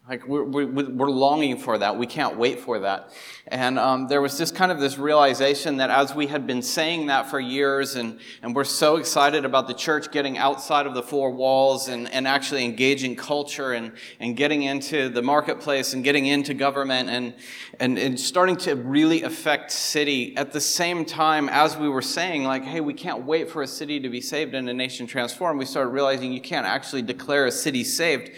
Like, 0.09 0.27
we're, 0.27 0.43
we're, 0.43 1.11
longing 1.11 1.59
for 1.59 1.79
that. 1.79 1.97
We 1.97 2.09
can't 2.09 2.37
wait 2.37 2.59
for 2.59 2.81
that. 2.81 3.13
And 3.47 3.79
um, 3.79 4.09
there 4.09 4.21
was 4.21 4.37
just 4.37 4.53
kind 4.53 4.73
of 4.73 4.81
this 4.81 4.99
realization 4.99 5.77
that 5.77 5.91
as 5.91 6.13
we 6.13 6.27
had 6.27 6.45
been 6.45 6.61
saying 6.61 7.07
that 7.07 7.31
for 7.31 7.39
years, 7.39 7.95
and, 7.95 8.19
and 8.43 8.53
we're 8.53 8.65
so 8.65 8.97
excited 8.97 9.45
about 9.45 9.69
the 9.69 9.75
church 9.75 10.11
getting 10.11 10.39
outside 10.39 10.87
of 10.87 10.95
the 10.95 11.05
four 11.05 11.31
walls 11.31 11.87
and, 11.87 12.13
and 12.13 12.27
actually 12.27 12.65
engaging 12.65 13.15
culture 13.15 13.75
and, 13.75 13.93
and 14.19 14.37
getting 14.37 14.65
into 14.65 15.09
the 15.09 15.23
marketplace 15.23 15.95
and 15.95 16.03
getting 16.03 16.27
into 16.27 16.53
government 16.53 17.09
and, 17.09 17.33
and, 17.79 17.97
and 17.97 18.19
starting 18.19 18.57
to 18.57 18.75
really 18.75 19.23
affect 19.23 19.71
city 19.71 20.37
at 20.37 20.51
the 20.53 20.61
same 20.61 21.05
time 21.05 21.49
as 21.49 21.77
we 21.77 21.89
were 21.89 22.03
saying, 22.03 22.43
like, 22.43 22.65
hey, 22.65 22.81
we 22.81 22.93
can't 22.93 23.23
wait 23.25 23.49
for 23.49 23.63
a 23.63 23.69
city 23.69 24.01
to 24.01 24.09
be 24.09 24.21
saved 24.21 24.53
and 24.53 24.69
a 24.69 24.75
nation 24.75 25.07
transformed, 25.07 25.61
we 25.61 25.65
started 25.65 25.91
realizing 25.91 26.33
you 26.33 26.41
can't 26.41 26.67
actually 26.67 27.03
declare 27.03 27.47
a 27.47 27.53
city 27.53 27.85
saved 27.85 28.33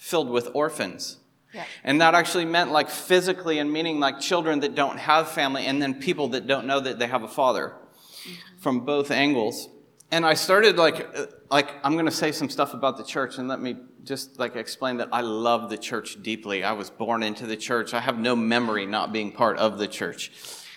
filled 0.00 0.30
with 0.30 0.48
orphans. 0.54 1.18
Yeah. 1.52 1.64
And 1.84 2.00
that 2.00 2.14
actually 2.14 2.46
meant 2.46 2.72
like 2.72 2.88
physically 2.88 3.58
and 3.58 3.70
meaning 3.70 4.00
like 4.00 4.18
children 4.18 4.60
that 4.60 4.74
don't 4.74 4.98
have 4.98 5.28
family 5.28 5.66
and 5.66 5.80
then 5.80 6.00
people 6.00 6.28
that 6.28 6.46
don't 6.46 6.66
know 6.66 6.80
that 6.80 6.98
they 6.98 7.06
have 7.06 7.22
a 7.22 7.28
father 7.28 7.74
mm-hmm. 7.74 8.58
from 8.58 8.80
both 8.86 9.10
angles. 9.10 9.68
And 10.10 10.24
I 10.24 10.34
started 10.34 10.76
like, 10.76 11.14
uh, 11.14 11.26
like 11.50 11.68
I'm 11.84 11.92
going 11.92 12.06
to 12.06 12.10
say 12.10 12.32
some 12.32 12.48
stuff 12.48 12.72
about 12.72 12.96
the 12.96 13.04
church 13.04 13.36
and 13.36 13.46
let 13.46 13.60
me 13.60 13.76
just 14.02 14.38
like 14.38 14.56
explain 14.56 14.96
that 14.96 15.10
I 15.12 15.20
love 15.20 15.68
the 15.68 15.76
church 15.76 16.22
deeply. 16.22 16.64
I 16.64 16.72
was 16.72 16.88
born 16.88 17.22
into 17.22 17.46
the 17.46 17.56
church. 17.56 17.92
I 17.92 18.00
have 18.00 18.18
no 18.18 18.34
memory 18.34 18.86
not 18.86 19.12
being 19.12 19.32
part 19.32 19.58
of 19.58 19.78
the 19.78 19.86
church. 19.86 20.32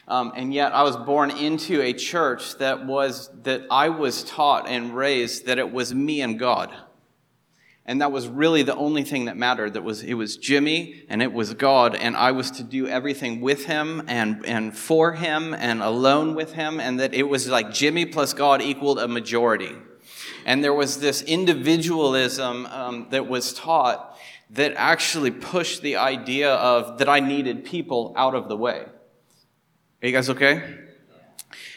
Um, 0.06 0.34
and 0.36 0.54
yet 0.54 0.74
I 0.74 0.84
was 0.84 0.98
born 0.98 1.32
into 1.32 1.82
a 1.82 1.94
church 1.94 2.58
that 2.58 2.86
was, 2.86 3.30
that 3.44 3.62
I 3.72 3.88
was 3.88 4.26
taught 4.26 4.68
and 4.68 4.94
raised 4.94 5.46
that 5.46 5.60
it 5.60 5.72
was 5.72 5.96
me 5.96 6.20
and 6.22 6.38
God. 6.38 6.76
And 7.86 8.00
that 8.02 8.14
was 8.14 8.28
really 8.28 8.64
the 8.64 8.76
only 8.76 9.04
thing 9.04 9.26
that 9.26 9.36
mattered. 9.36 9.74
That 9.74 9.84
was 9.84 10.04
it 10.04 10.14
was 10.14 10.38
Jimmy 10.38 11.04
and 11.10 11.22
it 11.22 11.34
was 11.34 11.54
God, 11.54 11.96
and 11.96 12.16
I 12.16 12.32
was 12.32 12.50
to 12.52 12.64
do 12.64 12.88
everything 12.88 13.42
with 13.42 13.66
him 13.66 14.04
and, 14.08 14.46
and 14.46 14.76
for 14.76 15.14
him 15.14 15.54
and 15.54 15.82
alone 15.82 16.34
with 16.34 16.54
him, 16.54 16.80
and 16.80 17.00
that 17.02 17.14
it 17.14 17.24
was 17.24 17.50
like 17.50 17.74
Jimmy 17.74 18.06
plus 18.06 18.34
God 18.34 18.62
equaled 18.62 19.00
a 19.00 19.08
majority. 19.08 19.76
And 20.46 20.64
there 20.64 20.74
was 20.74 21.00
this 21.00 21.22
individualism 21.22 22.66
um, 22.68 23.08
that 23.12 23.28
was 23.28 23.54
taught 23.54 24.18
that 24.52 24.74
actually 24.76 25.32
pushed 25.32 25.82
the 25.82 25.98
idea 25.98 26.54
of 26.54 27.00
that 27.00 27.10
I 27.10 27.20
needed 27.20 27.66
people 27.66 28.14
out 28.16 28.36
of 28.36 28.48
the 28.48 28.56
way. 28.56 28.86
Are 30.02 30.08
you 30.08 30.12
guys 30.12 30.30
okay? 30.30 30.80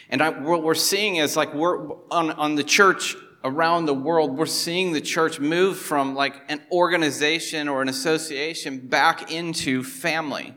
And 0.09 0.21
I, 0.21 0.29
what 0.29 0.63
we're 0.63 0.75
seeing 0.75 1.17
is 1.17 1.35
like 1.35 1.53
we're 1.53 1.91
on, 2.11 2.31
on 2.31 2.55
the 2.55 2.63
church 2.63 3.15
around 3.43 3.85
the 3.85 3.93
world, 3.93 4.37
we're 4.37 4.45
seeing 4.45 4.93
the 4.93 5.01
church 5.01 5.39
move 5.39 5.77
from 5.77 6.15
like 6.15 6.35
an 6.49 6.61
organization 6.71 7.67
or 7.67 7.81
an 7.81 7.89
association 7.89 8.79
back 8.79 9.31
into 9.31 9.83
family. 9.83 10.53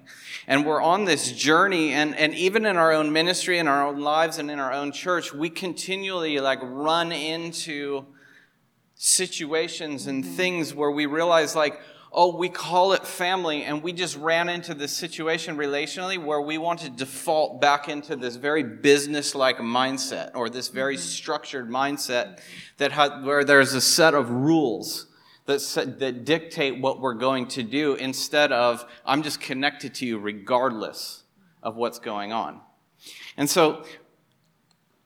And 0.46 0.66
we're 0.66 0.82
on 0.82 1.04
this 1.04 1.30
journey, 1.30 1.92
and, 1.92 2.16
and 2.16 2.34
even 2.34 2.66
in 2.66 2.76
our 2.76 2.92
own 2.92 3.12
ministry, 3.12 3.58
in 3.58 3.68
our 3.68 3.86
own 3.86 4.00
lives, 4.00 4.38
and 4.38 4.50
in 4.50 4.58
our 4.58 4.72
own 4.72 4.90
church, 4.90 5.32
we 5.32 5.48
continually 5.48 6.40
like 6.40 6.58
run 6.62 7.12
into 7.12 8.06
situations 8.94 10.06
and 10.06 10.26
things 10.26 10.74
where 10.74 10.90
we 10.90 11.06
realize 11.06 11.54
like, 11.54 11.80
oh, 12.12 12.36
we 12.36 12.48
call 12.48 12.92
it 12.92 13.06
family, 13.06 13.62
and 13.62 13.82
we 13.82 13.92
just 13.92 14.16
ran 14.16 14.48
into 14.48 14.74
this 14.74 14.92
situation 14.92 15.56
relationally 15.56 16.18
where 16.22 16.40
we 16.40 16.58
want 16.58 16.80
to 16.80 16.90
default 16.90 17.60
back 17.60 17.88
into 17.88 18.16
this 18.16 18.36
very 18.36 18.64
business 18.64 19.34
like 19.34 19.58
mindset 19.58 20.32
or 20.34 20.50
this 20.50 20.68
very 20.68 20.96
mm-hmm. 20.96 21.02
structured 21.02 21.68
mindset 21.68 22.40
that 22.78 22.92
ha- 22.92 23.20
where 23.22 23.44
there's 23.44 23.74
a 23.74 23.80
set 23.80 24.14
of 24.14 24.30
rules 24.30 25.06
that, 25.46 25.98
that 25.98 26.24
dictate 26.24 26.80
what 26.80 27.00
we're 27.00 27.14
going 27.14 27.46
to 27.48 27.62
do 27.62 27.94
instead 27.94 28.52
of, 28.52 28.84
I'm 29.04 29.22
just 29.22 29.40
connected 29.40 29.94
to 29.96 30.06
you 30.06 30.18
regardless 30.18 31.24
of 31.62 31.76
what's 31.76 31.98
going 31.98 32.32
on. 32.32 32.60
And 33.36 33.48
so, 33.48 33.84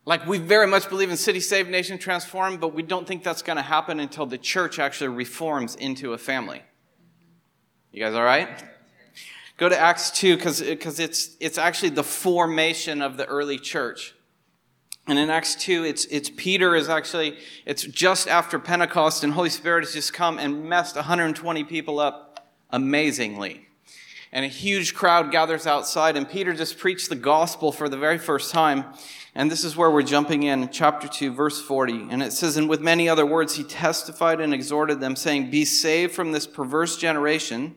like, 0.07 0.27
we 0.27 0.39
very 0.39 0.67
much 0.67 0.89
believe 0.89 1.11
in 1.11 1.17
city 1.17 1.41
saved, 1.41 1.71
nation 1.71 1.99
transform, 1.99 2.59
but 2.59 2.75
we 2.75 2.83
don't 2.83 3.07
think 3.07 3.25
that's 3.25 3.43
going 3.43 3.57
to 3.57 3.63
happen 3.63 4.01
until 4.01 4.27
the 4.27 4.39
church 4.39 4.79
actually 4.79 5.09
reforms 5.09 5.77
into 5.77 6.13
a 6.13 6.19
family. 6.19 6.63
You 7.95 8.01
guys 8.01 8.15
all 8.15 8.25
right? 8.25 8.49
Go 9.57 9.69
to 9.69 9.79
Acts 9.79 10.11
2 10.11 10.35
because 10.37 10.61
it's, 10.61 11.37
it's 11.39 11.59
actually 11.59 11.91
the 11.91 12.03
formation 12.03 13.01
of 13.01 13.17
the 13.17 13.25
early 13.27 13.57
church. 13.57 14.17
And 15.07 15.17
in 15.17 15.31
Acts 15.31 15.55
2, 15.55 15.85
it's, 15.85 16.05
it's 16.07 16.29
Peter 16.29 16.75
is 16.75 16.89
actually, 16.89 17.39
it's 17.65 17.85
just 17.85 18.27
after 18.27 18.59
Pentecost, 18.59 19.23
and 19.23 19.33
Holy 19.33 19.49
Spirit 19.49 19.85
has 19.85 19.93
just 19.93 20.13
come 20.13 20.41
and 20.41 20.69
messed 20.69 20.97
120 20.97 21.63
people 21.63 22.01
up 22.01 22.49
amazingly. 22.71 23.69
And 24.33 24.45
a 24.45 24.49
huge 24.49 24.97
crowd 24.97 25.31
gathers 25.31 25.65
outside, 25.65 26.17
and 26.17 26.29
Peter 26.29 26.53
just 26.53 26.79
preached 26.79 27.11
the 27.11 27.15
gospel 27.15 27.71
for 27.71 27.89
the 27.89 27.97
very 27.97 28.19
first 28.19 28.53
time. 28.53 28.87
And 29.37 29.49
this 29.49 29.63
is 29.63 29.77
where 29.77 29.93
we're 29.93 30.03
jumping 30.03 30.43
in, 30.43 30.69
chapter 30.71 31.07
2, 31.07 31.33
verse 31.33 31.63
40. 31.63 32.09
And 32.11 32.25
it 32.25 32.33
says, 32.33 32.57
And 32.57 32.69
with 32.69 32.81
many 32.81 33.09
other 33.09 33.25
words, 33.25 33.55
he 33.55 33.63
testified 33.63 34.41
and 34.41 34.53
exhorted 34.53 34.99
them, 34.99 35.15
saying, 35.15 35.53
Be 35.53 35.65
saved 35.65 36.13
from 36.13 36.33
this 36.33 36.49
perverse 36.49 36.97
generation. 36.97 37.77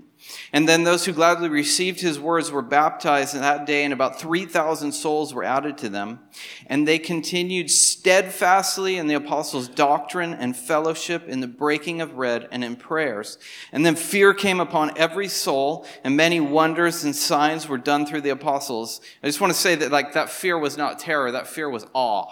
And 0.54 0.68
then 0.68 0.84
those 0.84 1.06
who 1.06 1.14
gladly 1.14 1.50
received 1.50 2.02
his 2.02 2.20
words 2.20 2.52
were 2.52 2.62
baptized 2.62 3.36
that 3.36 3.66
day, 3.66 3.84
and 3.84 3.94
about 3.94 4.20
3,000 4.20 4.92
souls 4.92 5.34
were 5.34 5.44
added 5.44 5.78
to 5.80 5.90
them. 5.90 6.20
And 6.68 6.88
they 6.88 7.00
continued 7.00 7.70
steadfastly 7.70 8.98
in 8.98 9.08
the 9.08 9.16
apostles' 9.16 9.68
doctrine 9.68 10.34
and 10.34 10.56
fellowship, 10.56 11.28
in 11.28 11.40
the 11.40 11.48
breaking 11.48 12.02
of 12.02 12.16
bread, 12.16 12.48
and 12.52 12.64
in 12.64 12.76
prayers. 12.76 13.38
And 13.72 13.86
then 13.86 13.96
fear 13.96 14.34
came 14.34 14.60
upon 14.60 14.98
every 14.98 15.28
soul, 15.28 15.86
and 16.04 16.16
many 16.16 16.40
wonders 16.40 17.04
and 17.04 17.16
signs 17.16 17.68
were 17.68 17.78
done 17.78 18.06
through 18.06 18.22
the 18.22 18.30
apostles. 18.30 19.02
I 19.22 19.28
just 19.28 19.42
want 19.42 19.54
to 19.54 19.60
say 19.60 19.76
that, 19.76 19.92
like, 19.92 20.14
that 20.14 20.30
fear 20.30 20.58
was 20.58 20.78
not 20.78 21.00
terror, 21.00 21.32
that 21.32 21.48
fear 21.48 21.70
was 21.70 21.86
awe. 21.94 22.28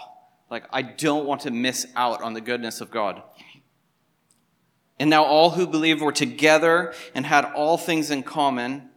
Like, 0.50 0.64
I 0.70 0.82
don't 0.82 1.26
want 1.26 1.40
to 1.42 1.50
miss 1.50 1.86
out 1.96 2.22
on 2.22 2.34
the 2.34 2.40
goodness 2.40 2.80
of 2.80 2.90
God. 2.90 3.22
And 4.98 5.10
now 5.10 5.24
all 5.24 5.50
who 5.50 5.66
believed 5.66 6.00
were 6.00 6.12
together 6.12 6.94
and 7.14 7.26
had 7.26 7.44
all 7.44 7.76
things 7.76 8.10
in 8.10 8.22
common, 8.22 8.88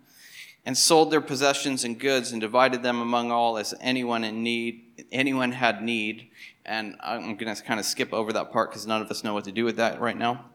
and 0.66 0.78
sold 0.78 1.10
their 1.10 1.22
possessions 1.22 1.84
and 1.84 2.00
goods 2.00 2.32
and 2.32 2.40
divided 2.40 2.84
them 2.84 3.02
among 3.02 3.32
all 3.32 3.58
as 3.58 3.74
anyone 3.82 4.24
in 4.24 4.44
need, 4.44 5.06
anyone 5.12 5.52
had 5.52 5.82
need. 5.82 6.30
And 6.66 6.96
I'm 7.02 7.36
going 7.38 7.54
to 7.56 7.64
kind 7.64 7.80
of 7.80 7.88
skip 7.88 8.14
over 8.14 8.34
that 8.34 8.52
part 8.52 8.70
because 8.70 8.86
none 8.86 9.02
of 9.02 9.10
us 9.10 9.24
know 9.24 9.34
what 9.34 9.46
to 9.46 9.52
do 9.52 9.66
with 9.66 9.78
that 9.78 10.00
right 10.00 10.16
now. 10.16 10.46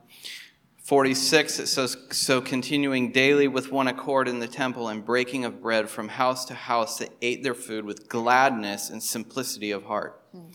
46, 0.85 1.59
it 1.59 1.67
says, 1.67 1.97
So 2.13 2.41
continuing 2.41 3.11
daily 3.11 3.49
with 3.49 3.73
one 3.73 3.89
accord 3.89 4.29
in 4.29 4.39
the 4.39 4.47
temple 4.47 4.89
and 4.89 5.05
breaking 5.05 5.45
of 5.47 5.63
bread 5.63 5.89
from 5.89 6.09
house 6.09 6.45
to 6.45 6.55
house, 6.55 6.99
they 6.99 7.09
ate 7.23 7.43
their 7.43 7.55
food 7.55 7.85
with 7.85 8.09
gladness 8.09 8.91
and 8.91 9.03
simplicity 9.03 9.71
of 9.71 9.85
heart. 9.85 10.21
Hmm. 10.33 10.51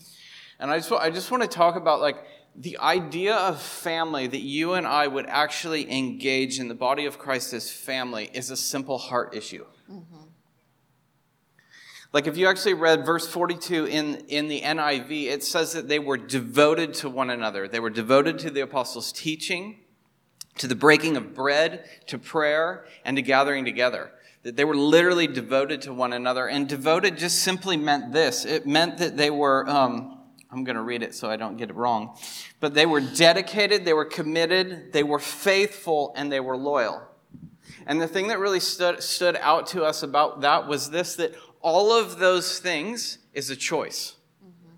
And 0.60 0.70
I 0.70 0.78
just, 0.78 0.92
I 0.92 1.10
just 1.10 1.30
want 1.30 1.42
to 1.42 1.48
talk 1.48 1.74
about 1.74 2.00
like 2.00 2.24
the 2.56 2.78
idea 2.78 3.34
of 3.34 3.60
family 3.60 4.26
that 4.26 4.40
you 4.40 4.74
and 4.74 4.86
I 4.86 5.06
would 5.06 5.26
actually 5.26 5.90
engage 5.90 6.58
in 6.58 6.68
the 6.68 6.74
body 6.74 7.06
of 7.06 7.18
Christ 7.18 7.52
as 7.52 7.70
family 7.70 8.30
is 8.32 8.50
a 8.50 8.56
simple 8.56 8.98
heart 8.98 9.34
issue. 9.34 9.64
Mm-hmm. 9.90 10.16
Like 12.12 12.26
if 12.26 12.36
you 12.36 12.48
actually 12.48 12.74
read 12.74 13.06
verse 13.06 13.26
42 13.28 13.86
in, 13.86 14.16
in 14.28 14.48
the 14.48 14.62
NIV, 14.62 15.26
it 15.26 15.44
says 15.44 15.72
that 15.74 15.88
they 15.88 16.00
were 16.00 16.16
devoted 16.16 16.92
to 16.94 17.08
one 17.08 17.30
another. 17.30 17.68
They 17.68 17.78
were 17.78 17.90
devoted 17.90 18.38
to 18.40 18.50
the 18.50 18.60
apostles' 18.62 19.12
teaching, 19.12 19.80
to 20.58 20.66
the 20.66 20.74
breaking 20.74 21.16
of 21.16 21.34
bread, 21.34 21.84
to 22.08 22.18
prayer, 22.18 22.84
and 23.04 23.16
to 23.16 23.22
gathering 23.22 23.64
together. 23.64 24.10
That 24.42 24.56
they 24.56 24.64
were 24.64 24.76
literally 24.76 25.28
devoted 25.28 25.82
to 25.82 25.94
one 25.94 26.12
another. 26.12 26.48
And 26.48 26.68
devoted 26.68 27.16
just 27.16 27.42
simply 27.42 27.76
meant 27.76 28.12
this 28.12 28.44
it 28.44 28.66
meant 28.66 28.98
that 28.98 29.16
they 29.16 29.30
were. 29.30 29.68
Um, 29.68 30.19
I'm 30.52 30.64
going 30.64 30.76
to 30.76 30.82
read 30.82 31.02
it 31.02 31.14
so 31.14 31.30
I 31.30 31.36
don't 31.36 31.56
get 31.56 31.70
it 31.70 31.76
wrong. 31.76 32.18
But 32.58 32.74
they 32.74 32.86
were 32.86 33.00
dedicated, 33.00 33.84
they 33.84 33.92
were 33.92 34.04
committed, 34.04 34.92
they 34.92 35.04
were 35.04 35.20
faithful, 35.20 36.12
and 36.16 36.30
they 36.30 36.40
were 36.40 36.56
loyal. 36.56 37.02
And 37.86 38.00
the 38.00 38.08
thing 38.08 38.28
that 38.28 38.38
really 38.38 38.60
stood, 38.60 39.02
stood 39.02 39.36
out 39.36 39.68
to 39.68 39.84
us 39.84 40.02
about 40.02 40.40
that 40.40 40.66
was 40.66 40.90
this 40.90 41.14
that 41.16 41.34
all 41.60 41.92
of 41.92 42.18
those 42.18 42.58
things 42.58 43.18
is 43.32 43.50
a 43.50 43.56
choice. 43.56 44.16
Mm-hmm. 44.44 44.74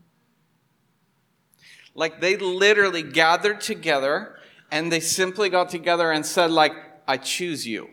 Like 1.95 2.21
they 2.21 2.37
literally 2.37 3.03
gathered 3.03 3.61
together 3.61 4.37
and 4.71 4.91
they 4.91 5.01
simply 5.01 5.49
got 5.49 5.69
together 5.69 6.11
and 6.11 6.25
said, 6.25 6.51
like, 6.51 6.73
I 7.07 7.17
choose 7.19 7.67
you. 7.67 7.91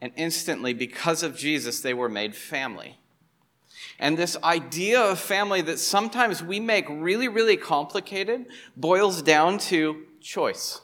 And 0.00 0.12
instantly, 0.16 0.72
because 0.72 1.22
of 1.22 1.36
Jesus, 1.36 1.80
they 1.80 1.92
were 1.92 2.08
made 2.08 2.34
family. 2.34 2.98
And 3.98 4.16
this 4.16 4.36
idea 4.42 5.00
of 5.00 5.18
family 5.18 5.60
that 5.62 5.78
sometimes 5.78 6.42
we 6.42 6.60
make 6.60 6.86
really, 6.88 7.28
really 7.28 7.56
complicated 7.56 8.46
boils 8.76 9.22
down 9.22 9.58
to 9.58 10.04
choice. 10.20 10.80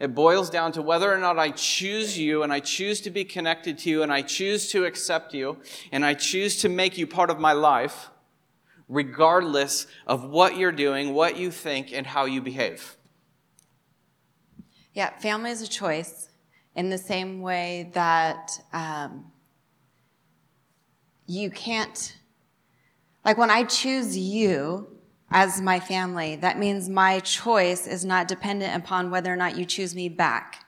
It 0.00 0.14
boils 0.14 0.48
down 0.48 0.72
to 0.72 0.82
whether 0.82 1.12
or 1.12 1.18
not 1.18 1.38
I 1.38 1.50
choose 1.50 2.18
you 2.18 2.42
and 2.42 2.50
I 2.52 2.60
choose 2.60 3.02
to 3.02 3.10
be 3.10 3.22
connected 3.22 3.76
to 3.78 3.90
you 3.90 4.02
and 4.02 4.10
I 4.10 4.22
choose 4.22 4.70
to 4.70 4.86
accept 4.86 5.34
you 5.34 5.58
and 5.92 6.06
I 6.06 6.14
choose 6.14 6.56
to 6.62 6.70
make 6.70 6.96
you 6.96 7.06
part 7.06 7.28
of 7.28 7.38
my 7.38 7.52
life, 7.52 8.08
regardless 8.88 9.86
of 10.06 10.24
what 10.24 10.56
you're 10.56 10.72
doing, 10.72 11.12
what 11.12 11.36
you 11.36 11.50
think, 11.50 11.92
and 11.92 12.06
how 12.06 12.24
you 12.24 12.40
behave. 12.40 12.96
Yeah, 14.94 15.10
family 15.18 15.50
is 15.50 15.60
a 15.60 15.68
choice 15.68 16.30
in 16.74 16.88
the 16.88 16.98
same 16.98 17.42
way 17.42 17.90
that 17.92 18.52
um, 18.72 19.30
you 21.30 21.50
can't, 21.50 22.16
like 23.24 23.38
when 23.38 23.50
I 23.50 23.64
choose 23.64 24.16
you, 24.16 25.00
as 25.30 25.60
my 25.60 25.78
family. 25.78 26.36
That 26.36 26.58
means 26.58 26.88
my 26.88 27.20
choice 27.20 27.86
is 27.86 28.04
not 28.04 28.28
dependent 28.28 28.74
upon 28.76 29.10
whether 29.10 29.32
or 29.32 29.36
not 29.36 29.56
you 29.56 29.64
choose 29.64 29.94
me 29.94 30.08
back. 30.08 30.66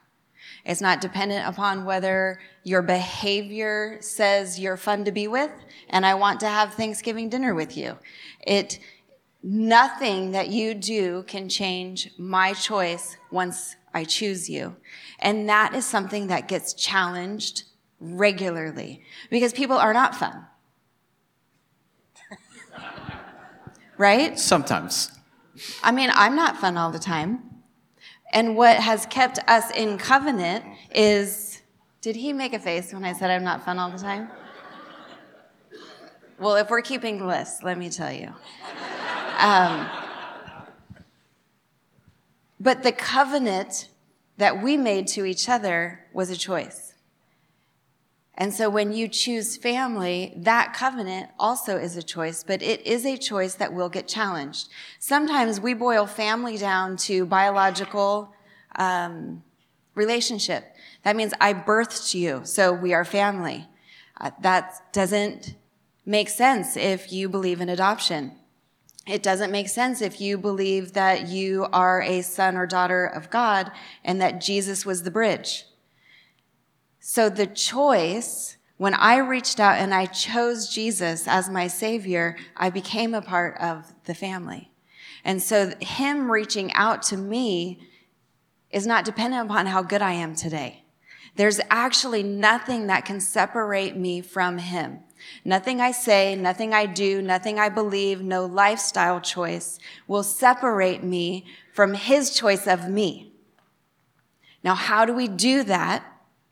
It's 0.65 0.81
not 0.81 1.01
dependent 1.01 1.45
upon 1.45 1.83
whether 1.83 2.39
your 2.63 2.81
behavior 2.81 3.97
says 3.99 4.57
you're 4.57 4.77
fun 4.77 5.03
to 5.05 5.11
be 5.11 5.27
with 5.27 5.51
and 5.89 6.05
I 6.05 6.13
want 6.13 6.39
to 6.39 6.47
have 6.47 6.73
Thanksgiving 6.73 7.27
dinner 7.27 7.53
with 7.53 7.75
you. 7.75 7.97
It, 8.47 8.79
nothing 9.41 10.31
that 10.31 10.47
you 10.47 10.73
do 10.73 11.23
can 11.27 11.49
change 11.49 12.11
my 12.17 12.53
choice 12.53 13.17
once 13.29 13.75
I 13.93 14.05
choose 14.05 14.49
you. 14.49 14.77
And 15.19 15.49
that 15.49 15.75
is 15.75 15.85
something 15.85 16.27
that 16.27 16.47
gets 16.47 16.73
challenged 16.73 17.63
regularly 17.99 19.03
because 19.29 19.51
people 19.51 19.77
are 19.77 19.93
not 19.93 20.15
fun. 20.15 20.45
Right? 24.03 24.37
Sometimes. 24.37 25.11
I 25.81 25.93
mean, 25.93 26.09
I'm 26.13 26.35
not 26.35 26.57
fun 26.57 26.75
all 26.75 26.91
the 26.91 26.99
time. 26.99 27.39
And 28.33 28.57
what 28.57 28.75
has 28.77 29.05
kept 29.05 29.39
us 29.47 29.71
in 29.71 29.97
covenant 29.97 30.65
is 30.93 31.61
did 32.01 32.17
he 32.17 32.33
make 32.33 32.51
a 32.53 32.59
face 32.59 32.91
when 32.93 33.05
I 33.05 33.13
said 33.13 33.31
I'm 33.31 33.45
not 33.45 33.63
fun 33.63 33.79
all 33.79 33.89
the 33.89 33.97
time? 33.97 34.29
Well, 36.37 36.57
if 36.57 36.69
we're 36.69 36.81
keeping 36.81 37.25
lists, 37.25 37.63
let 37.63 37.77
me 37.77 37.89
tell 37.89 38.11
you. 38.11 38.33
Um, 39.39 39.87
but 42.59 42.83
the 42.83 42.91
covenant 42.91 43.87
that 44.37 44.61
we 44.61 44.75
made 44.75 45.07
to 45.09 45.23
each 45.23 45.47
other 45.47 46.05
was 46.11 46.29
a 46.29 46.35
choice. 46.35 46.92
And 48.35 48.53
so 48.53 48.69
when 48.69 48.93
you 48.93 49.07
choose 49.07 49.57
family, 49.57 50.33
that 50.37 50.73
covenant 50.73 51.29
also 51.37 51.77
is 51.77 51.95
a 51.95 52.03
choice, 52.03 52.43
but 52.43 52.63
it 52.63 52.81
is 52.85 53.05
a 53.05 53.15
choice 53.15 53.55
that 53.55 53.73
will 53.73 53.89
get 53.89 54.07
challenged. 54.07 54.69
Sometimes 54.99 55.59
we 55.59 55.75
boil 55.75 56.07
family 56.07 56.57
down 56.57 56.97
to 56.97 57.25
biological 57.25 58.33
um, 58.75 59.43
relationship. 59.93 60.75
That 61.03 61.15
means 61.15 61.33
I 61.39 61.53
birthed 61.53 62.15
you, 62.15 62.41
so 62.43 62.73
we 62.73 62.93
are 62.93 63.05
family. 63.05 63.67
Uh, 64.19 64.31
that 64.41 64.91
doesn't 64.93 65.55
make 66.05 66.29
sense 66.29 66.75
if 66.75 67.11
you 67.11 67.29
believe 67.29 67.61
in 67.61 67.69
adoption. 67.69 68.31
It 69.05 69.21
doesn't 69.21 69.51
make 69.51 69.67
sense 69.67 70.01
if 70.01 70.21
you 70.21 70.37
believe 70.37 70.93
that 70.93 71.27
you 71.27 71.67
are 71.73 72.01
a 72.01 72.21
son 72.21 72.55
or 72.55 72.65
daughter 72.65 73.05
of 73.05 73.29
God 73.29 73.71
and 74.03 74.21
that 74.21 74.41
Jesus 74.41 74.85
was 74.85 75.03
the 75.03 75.11
bridge. 75.11 75.65
So 77.05 77.27
the 77.27 77.47
choice, 77.47 78.55
when 78.77 78.93
I 78.93 79.17
reached 79.17 79.59
out 79.59 79.77
and 79.77 79.93
I 79.93 80.05
chose 80.05 80.69
Jesus 80.69 81.27
as 81.27 81.49
my 81.49 81.67
savior, 81.67 82.37
I 82.55 82.69
became 82.69 83.13
a 83.13 83.21
part 83.21 83.57
of 83.59 83.93
the 84.05 84.15
family. 84.15 84.71
And 85.25 85.41
so 85.43 85.73
him 85.81 86.31
reaching 86.31 86.71
out 86.71 87.03
to 87.03 87.17
me 87.17 87.81
is 88.71 88.87
not 88.87 89.03
dependent 89.03 89.49
upon 89.49 89.65
how 89.65 89.81
good 89.81 90.01
I 90.01 90.13
am 90.13 90.33
today. 90.33 90.85
There's 91.35 91.59
actually 91.69 92.23
nothing 92.23 92.87
that 92.87 93.03
can 93.03 93.19
separate 93.19 93.97
me 93.97 94.21
from 94.21 94.57
him. 94.57 95.01
Nothing 95.43 95.81
I 95.81 95.91
say, 95.91 96.37
nothing 96.37 96.73
I 96.73 96.85
do, 96.85 97.21
nothing 97.21 97.59
I 97.59 97.67
believe, 97.67 98.21
no 98.21 98.45
lifestyle 98.45 99.19
choice 99.19 99.77
will 100.07 100.23
separate 100.23 101.03
me 101.03 101.47
from 101.73 101.95
his 101.95 102.33
choice 102.33 102.65
of 102.65 102.87
me. 102.87 103.33
Now, 104.63 104.75
how 104.75 105.03
do 105.03 105.11
we 105.11 105.27
do 105.27 105.63
that? 105.63 106.05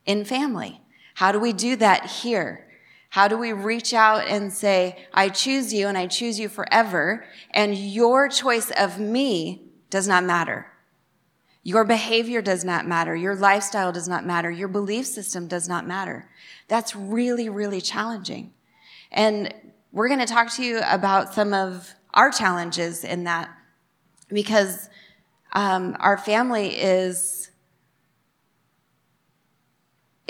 In 0.05 0.25
family? 0.25 0.81
How 1.15 1.31
do 1.31 1.39
we 1.39 1.53
do 1.53 1.75
that 1.77 2.05
here? 2.05 2.67
How 3.09 3.27
do 3.27 3.37
we 3.37 3.51
reach 3.51 3.93
out 3.93 4.27
and 4.27 4.53
say, 4.53 5.05
I 5.13 5.29
choose 5.29 5.73
you 5.73 5.87
and 5.87 5.97
I 5.97 6.07
choose 6.07 6.39
you 6.39 6.47
forever, 6.47 7.25
and 7.51 7.77
your 7.77 8.29
choice 8.29 8.71
of 8.71 8.99
me 8.99 9.63
does 9.89 10.07
not 10.07 10.23
matter? 10.23 10.67
Your 11.63 11.83
behavior 11.83 12.41
does 12.41 12.63
not 12.63 12.87
matter. 12.87 13.15
Your 13.15 13.35
lifestyle 13.35 13.91
does 13.91 14.07
not 14.07 14.25
matter. 14.25 14.49
Your 14.49 14.67
belief 14.67 15.05
system 15.05 15.47
does 15.47 15.67
not 15.67 15.85
matter. 15.85 16.29
That's 16.67 16.95
really, 16.95 17.49
really 17.49 17.81
challenging. 17.81 18.53
And 19.11 19.53
we're 19.91 20.07
going 20.07 20.21
to 20.21 20.25
talk 20.25 20.49
to 20.53 20.63
you 20.63 20.79
about 20.85 21.33
some 21.33 21.53
of 21.53 21.93
our 22.13 22.31
challenges 22.31 23.03
in 23.03 23.25
that 23.25 23.49
because 24.29 24.89
um, 25.53 25.97
our 25.99 26.17
family 26.17 26.69
is 26.69 27.40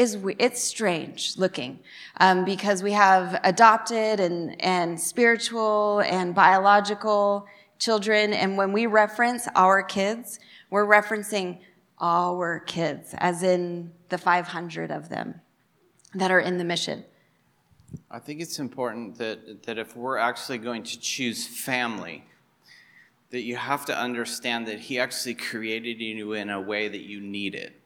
is 0.02 0.18
it's 0.40 0.62
strange 0.64 1.38
looking 1.38 1.80
um, 2.20 2.44
because 2.44 2.82
we 2.82 2.92
have 2.92 3.40
adopted 3.44 4.20
and, 4.20 4.62
and 4.62 5.00
spiritual 5.00 6.00
and 6.02 6.34
biological 6.34 7.46
children. 7.80 8.34
And 8.34 8.58
when 8.58 8.72
we 8.74 8.86
reference 8.86 9.48
our 9.56 9.84
kids 9.84 10.40
we're 10.72 10.88
referencing 10.88 11.60
our 12.00 12.62
kids 12.62 13.14
as 13.20 13.44
in 13.44 13.92
the 14.10 14.18
500 14.18 14.90
of 14.90 15.10
them 15.10 15.42
that 16.16 16.32
are 16.32 16.40
in 16.40 16.58
the 16.58 16.64
mission. 16.64 17.06
I 18.10 18.20
think 18.20 18.42
it's 18.42 18.58
important 18.58 19.18
that, 19.20 19.64
that 19.64 19.78
if 19.78 19.96
we're 19.96 20.18
actually 20.18 20.58
going 20.58 20.84
to 20.84 21.00
choose 21.00 21.46
family 21.46 22.24
that 23.30 23.42
you 23.42 23.56
have 23.56 23.86
to 23.86 23.98
understand 23.98 24.68
that 24.68 24.80
he 24.80 25.00
actually 25.00 25.36
created 25.36 26.02
you 26.02 26.34
in 26.34 26.50
a 26.50 26.60
way 26.60 26.88
that 26.88 27.02
you 27.02 27.22
need 27.22 27.54
it 27.54 27.81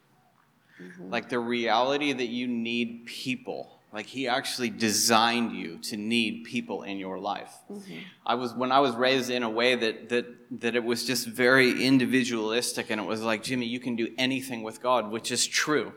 Mm-hmm. 0.81 1.09
Like 1.09 1.29
the 1.29 1.39
reality 1.39 2.11
that 2.13 2.27
you 2.27 2.47
need 2.47 3.05
people. 3.05 3.79
Like 3.93 4.07
he 4.07 4.27
actually 4.27 4.69
designed 4.69 5.53
you 5.53 5.77
to 5.83 5.95
need 5.95 6.43
people 6.43 6.83
in 6.83 6.97
your 6.97 7.17
life. 7.17 7.53
Mm-hmm. 7.71 7.99
I 8.25 8.35
was 8.35 8.53
when 8.53 8.71
I 8.73 8.79
was 8.79 8.93
raised 8.93 9.29
in 9.29 9.43
a 9.43 9.49
way 9.49 9.75
that 9.75 10.09
that 10.09 10.25
that 10.59 10.75
it 10.75 10.83
was 10.83 11.05
just 11.05 11.27
very 11.27 11.85
individualistic 11.85 12.89
and 12.89 12.99
it 12.99 13.07
was 13.07 13.21
like, 13.21 13.41
Jimmy, 13.41 13.67
you 13.67 13.79
can 13.79 13.95
do 13.95 14.13
anything 14.17 14.63
with 14.63 14.81
God, 14.81 15.11
which 15.11 15.31
is 15.31 15.47
true. 15.47 15.93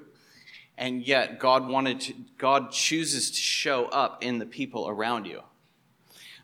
And 0.77 1.05
yet 1.05 1.41
God 1.41 1.69
wanted 1.69 2.01
to 2.03 2.15
God 2.39 2.71
chooses 2.71 3.33
to 3.33 3.41
show 3.41 3.87
up 3.87 4.23
in 4.23 4.39
the 4.39 4.47
people 4.47 4.89
around 4.89 5.27
you. 5.27 5.43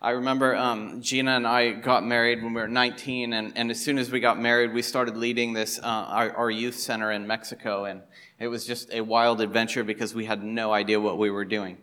I 0.05 0.11
remember 0.11 0.55
um, 0.55 1.01
Gina 1.01 1.37
and 1.37 1.47
I 1.47 1.71
got 1.71 2.05
married 2.05 2.43
when 2.43 2.53
we 2.53 2.61
were 2.61 2.69
19, 2.69 3.33
and, 3.33 3.57
and 3.57 3.71
as 3.71 3.83
soon 3.83 3.97
as 3.97 4.13
we 4.13 4.21
got 4.21 4.39
married, 4.39 4.75
we 4.75 4.83
started 4.83 5.17
leading 5.17 5.55
this 5.55 5.79
uh, 5.79 5.83
our, 5.83 6.31
our, 6.37 6.51
youth 6.51 6.75
center 6.75 7.11
in 7.11 7.27
Mexico, 7.27 7.87
and 7.87 8.03
it 8.39 8.49
was 8.49 8.67
just 8.67 8.93
a 8.93 9.01
wild 9.01 9.41
adventure 9.41 9.85
because 9.85 10.15
we 10.15 10.25
had 10.25 10.43
no 10.43 10.73
idea 10.73 11.01
what 11.01 11.19
we 11.19 11.31
were 11.31 11.45
doing, 11.45 11.79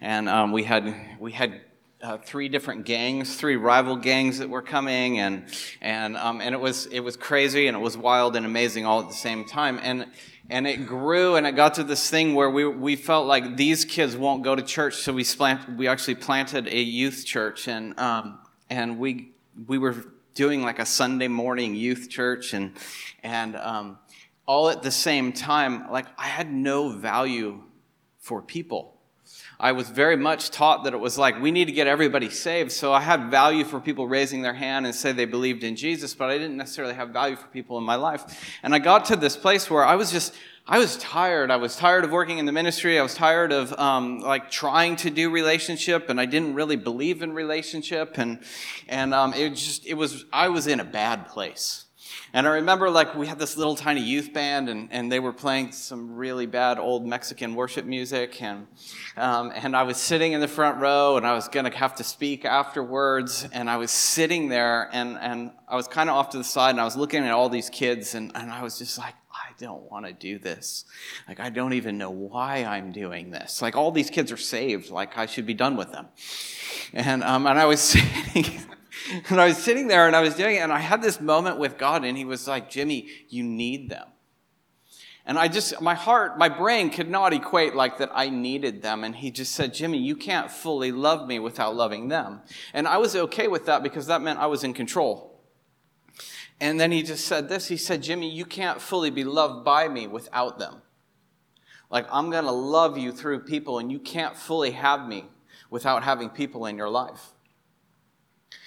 and 0.00 0.28
um, 0.28 0.52
we 0.52 0.64
had 0.64 0.94
we 1.18 1.32
had 1.32 1.60
uh, 2.02 2.18
three 2.18 2.48
different 2.48 2.84
gangs, 2.84 3.36
three 3.36 3.56
rival 3.56 3.96
gangs 3.96 4.38
that 4.38 4.48
were 4.50 4.62
coming, 4.62 5.18
and 5.18 5.44
and 5.80 6.16
um, 6.16 6.40
and 6.40 6.54
it 6.54 6.60
was 6.60 6.86
it 6.86 7.00
was 7.00 7.16
crazy 7.16 7.66
and 7.66 7.76
it 7.76 7.80
was 7.80 7.96
wild 7.96 8.36
and 8.36 8.44
amazing 8.44 8.84
all 8.84 9.00
at 9.00 9.08
the 9.08 9.14
same 9.14 9.44
time, 9.44 9.80
and 9.82 10.06
and 10.50 10.66
it 10.66 10.86
grew 10.86 11.36
and 11.36 11.46
it 11.46 11.52
got 11.52 11.74
to 11.74 11.84
this 11.84 12.10
thing 12.10 12.34
where 12.34 12.50
we, 12.50 12.66
we 12.66 12.96
felt 12.96 13.26
like 13.26 13.56
these 13.56 13.84
kids 13.84 14.16
won't 14.16 14.42
go 14.42 14.54
to 14.54 14.62
church. 14.62 14.96
So 14.96 15.12
we, 15.12 15.24
plant, 15.24 15.76
we 15.76 15.88
actually 15.88 16.16
planted 16.16 16.68
a 16.68 16.80
youth 16.80 17.24
church 17.24 17.66
and, 17.66 17.98
um, 17.98 18.38
and 18.68 18.98
we, 18.98 19.32
we 19.66 19.78
were 19.78 20.04
doing 20.34 20.62
like 20.62 20.78
a 20.78 20.86
sunday 20.86 21.28
morning 21.28 21.74
youth 21.74 22.10
church 22.10 22.52
and, 22.52 22.72
and 23.22 23.56
um, 23.56 23.98
all 24.46 24.68
at 24.68 24.82
the 24.82 24.90
same 24.90 25.32
time 25.32 25.90
like 25.90 26.06
i 26.18 26.26
had 26.26 26.52
no 26.52 26.90
value 26.90 27.62
for 28.18 28.42
people 28.42 28.94
I 29.58 29.72
was 29.72 29.88
very 29.88 30.16
much 30.16 30.50
taught 30.50 30.84
that 30.84 30.94
it 30.94 31.00
was 31.00 31.16
like 31.16 31.40
we 31.40 31.50
need 31.50 31.66
to 31.66 31.72
get 31.72 31.86
everybody 31.86 32.28
saved. 32.28 32.72
So 32.72 32.92
I 32.92 33.00
had 33.00 33.30
value 33.30 33.64
for 33.64 33.80
people 33.80 34.06
raising 34.08 34.42
their 34.42 34.54
hand 34.54 34.84
and 34.84 34.94
say 34.94 35.12
they 35.12 35.24
believed 35.24 35.64
in 35.64 35.76
Jesus, 35.76 36.14
but 36.14 36.28
I 36.28 36.38
didn't 36.38 36.56
necessarily 36.56 36.94
have 36.94 37.10
value 37.10 37.36
for 37.36 37.46
people 37.48 37.78
in 37.78 37.84
my 37.84 37.94
life. 37.94 38.58
And 38.62 38.74
I 38.74 38.78
got 38.78 39.06
to 39.06 39.16
this 39.16 39.36
place 39.36 39.70
where 39.70 39.84
I 39.84 39.94
was 39.94 40.10
just, 40.10 40.34
I 40.66 40.78
was 40.78 40.96
tired. 40.96 41.50
I 41.50 41.56
was 41.56 41.76
tired 41.76 42.04
of 42.04 42.10
working 42.10 42.38
in 42.38 42.46
the 42.46 42.52
ministry. 42.52 42.98
I 42.98 43.02
was 43.02 43.14
tired 43.14 43.52
of 43.52 43.72
um, 43.78 44.20
like 44.20 44.50
trying 44.50 44.96
to 44.96 45.10
do 45.10 45.30
relationship, 45.30 46.08
and 46.08 46.20
I 46.20 46.24
didn't 46.24 46.54
really 46.54 46.76
believe 46.76 47.22
in 47.22 47.32
relationship. 47.32 48.16
And 48.16 48.40
and 48.88 49.12
um, 49.12 49.34
it 49.34 49.50
just 49.50 49.86
it 49.86 49.94
was 49.94 50.24
I 50.32 50.48
was 50.48 50.66
in 50.66 50.80
a 50.80 50.84
bad 50.84 51.28
place. 51.28 51.83
And 52.32 52.48
I 52.48 52.54
remember 52.54 52.90
like 52.90 53.14
we 53.14 53.26
had 53.26 53.38
this 53.38 53.56
little 53.56 53.76
tiny 53.76 54.00
youth 54.00 54.32
band 54.32 54.68
and, 54.68 54.88
and 54.90 55.10
they 55.10 55.20
were 55.20 55.32
playing 55.32 55.72
some 55.72 56.16
really 56.16 56.46
bad 56.46 56.78
old 56.78 57.06
Mexican 57.06 57.54
worship 57.54 57.84
music. 57.84 58.42
And, 58.42 58.66
um, 59.16 59.52
and 59.54 59.76
I 59.76 59.84
was 59.84 59.96
sitting 59.96 60.32
in 60.32 60.40
the 60.40 60.48
front 60.48 60.80
row 60.80 61.16
and 61.16 61.26
I 61.26 61.34
was 61.34 61.48
going 61.48 61.70
to 61.70 61.76
have 61.76 61.94
to 61.96 62.04
speak 62.04 62.44
afterwards. 62.44 63.46
And 63.52 63.70
I 63.70 63.76
was 63.76 63.90
sitting 63.90 64.48
there 64.48 64.88
and, 64.92 65.16
and 65.18 65.52
I 65.68 65.76
was 65.76 65.86
kind 65.86 66.10
of 66.10 66.16
off 66.16 66.30
to 66.30 66.38
the 66.38 66.44
side 66.44 66.70
and 66.70 66.80
I 66.80 66.84
was 66.84 66.96
looking 66.96 67.24
at 67.24 67.30
all 67.30 67.48
these 67.48 67.70
kids 67.70 68.14
and, 68.14 68.32
and 68.34 68.50
I 68.50 68.62
was 68.62 68.78
just 68.78 68.98
like, 68.98 69.14
I 69.34 69.52
don't 69.58 69.90
want 69.90 70.06
to 70.06 70.12
do 70.12 70.38
this. 70.38 70.84
Like, 71.28 71.40
I 71.40 71.50
don't 71.50 71.74
even 71.74 71.98
know 71.98 72.10
why 72.10 72.64
I'm 72.64 72.92
doing 72.92 73.30
this. 73.30 73.60
Like, 73.60 73.76
all 73.76 73.90
these 73.90 74.10
kids 74.10 74.32
are 74.32 74.36
saved. 74.36 74.90
Like, 74.90 75.18
I 75.18 75.26
should 75.26 75.46
be 75.46 75.54
done 75.54 75.76
with 75.76 75.92
them. 75.92 76.08
And, 76.92 77.22
um, 77.24 77.46
and 77.46 77.58
I 77.58 77.66
was 77.66 77.80
sitting, 78.34 78.60
and 79.28 79.40
I 79.40 79.46
was 79.46 79.58
sitting 79.58 79.88
there 79.88 80.06
and 80.06 80.16
I 80.16 80.20
was 80.20 80.34
doing 80.34 80.56
it, 80.56 80.60
and 80.60 80.72
I 80.72 80.80
had 80.80 81.02
this 81.02 81.20
moment 81.20 81.58
with 81.58 81.78
God, 81.78 82.04
and 82.04 82.16
He 82.16 82.24
was 82.24 82.46
like, 82.48 82.70
Jimmy, 82.70 83.08
you 83.28 83.42
need 83.42 83.90
them. 83.90 84.08
And 85.26 85.38
I 85.38 85.48
just, 85.48 85.80
my 85.80 85.94
heart, 85.94 86.38
my 86.38 86.50
brain 86.50 86.90
could 86.90 87.08
not 87.08 87.32
equate 87.32 87.74
like 87.74 87.96
that 87.98 88.10
I 88.14 88.28
needed 88.28 88.82
them. 88.82 89.04
And 89.04 89.16
he 89.16 89.30
just 89.30 89.54
said, 89.54 89.72
Jimmy, 89.72 89.96
you 89.96 90.16
can't 90.16 90.50
fully 90.50 90.92
love 90.92 91.26
me 91.26 91.38
without 91.38 91.74
loving 91.74 92.08
them. 92.08 92.42
And 92.74 92.86
I 92.86 92.98
was 92.98 93.16
okay 93.16 93.48
with 93.48 93.64
that 93.64 93.82
because 93.82 94.06
that 94.06 94.20
meant 94.20 94.38
I 94.38 94.46
was 94.46 94.64
in 94.64 94.74
control. 94.74 95.40
And 96.60 96.78
then 96.78 96.92
he 96.92 97.02
just 97.02 97.24
said 97.24 97.48
this 97.48 97.68
he 97.68 97.76
said, 97.78 98.02
Jimmy, 98.02 98.30
you 98.30 98.44
can't 98.44 98.80
fully 98.80 99.10
be 99.10 99.24
loved 99.24 99.64
by 99.64 99.88
me 99.88 100.06
without 100.06 100.58
them. 100.58 100.82
Like, 101.90 102.06
I'm 102.10 102.30
going 102.30 102.44
to 102.44 102.50
love 102.50 102.98
you 102.98 103.12
through 103.12 103.40
people, 103.40 103.78
and 103.78 103.90
you 103.90 103.98
can't 103.98 104.36
fully 104.36 104.72
have 104.72 105.06
me 105.06 105.26
without 105.70 106.02
having 106.02 106.28
people 106.28 106.66
in 106.66 106.76
your 106.76 106.88
life. 106.88 107.32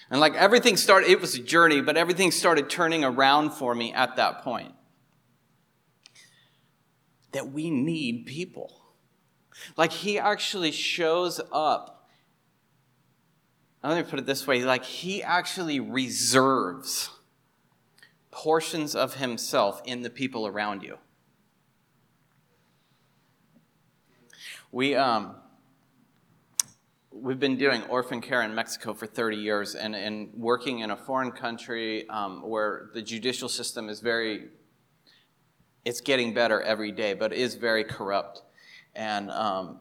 And 0.10 0.20
like 0.22 0.36
everything 0.36 0.78
started, 0.78 1.10
it 1.10 1.20
was 1.20 1.36
a 1.36 1.42
journey, 1.42 1.82
but 1.82 1.98
everything 1.98 2.32
started 2.32 2.70
turning 2.70 3.04
around 3.04 3.52
for 3.52 3.76
me 3.76 3.94
at 3.94 4.16
that 4.16 4.44
point. 4.44 4.74
That 7.34 7.52
we 7.52 7.70
need 7.70 8.26
people. 8.26 8.82
Like 9.76 9.92
he 9.92 10.18
actually 10.18 10.72
shows 10.72 11.42
up. 11.52 12.10
Let 13.84 13.98
me 13.98 14.10
put 14.10 14.20
it 14.20 14.26
this 14.26 14.46
way 14.46 14.64
like 14.64 14.84
he 14.84 15.24
actually 15.24 15.80
reserves 15.80 17.10
portions 18.32 18.96
of 18.96 19.16
himself 19.16 19.82
in 19.86 20.02
the 20.02 20.10
people 20.10 20.46
around 20.46 20.84
you. 20.84 20.98
We, 24.72 24.96
um, 24.96 25.36
we've 27.22 27.40
been 27.40 27.58
doing 27.58 27.84
orphan 27.84 28.22
care 28.22 28.42
in 28.44 28.54
Mexico 28.54 28.94
for 28.94 29.08
30 29.08 29.38
years 29.38 29.76
and, 29.76 29.96
and 29.96 30.30
working 30.34 30.80
in 30.80 30.92
a 30.92 30.96
foreign 30.96 31.32
country 31.32 32.08
um, 32.10 32.42
where 32.48 32.90
the 32.94 33.02
judicial 33.02 33.50
system 33.50 33.90
is 33.90 34.00
very, 34.00 34.50
it's 35.86 36.02
getting 36.02 36.34
better 36.34 36.62
every 36.62 36.92
day, 36.92 37.14
but 37.14 37.34
is 37.34 37.56
very 37.56 37.84
corrupt. 37.84 38.44
And 38.96 39.32
um, 39.32 39.80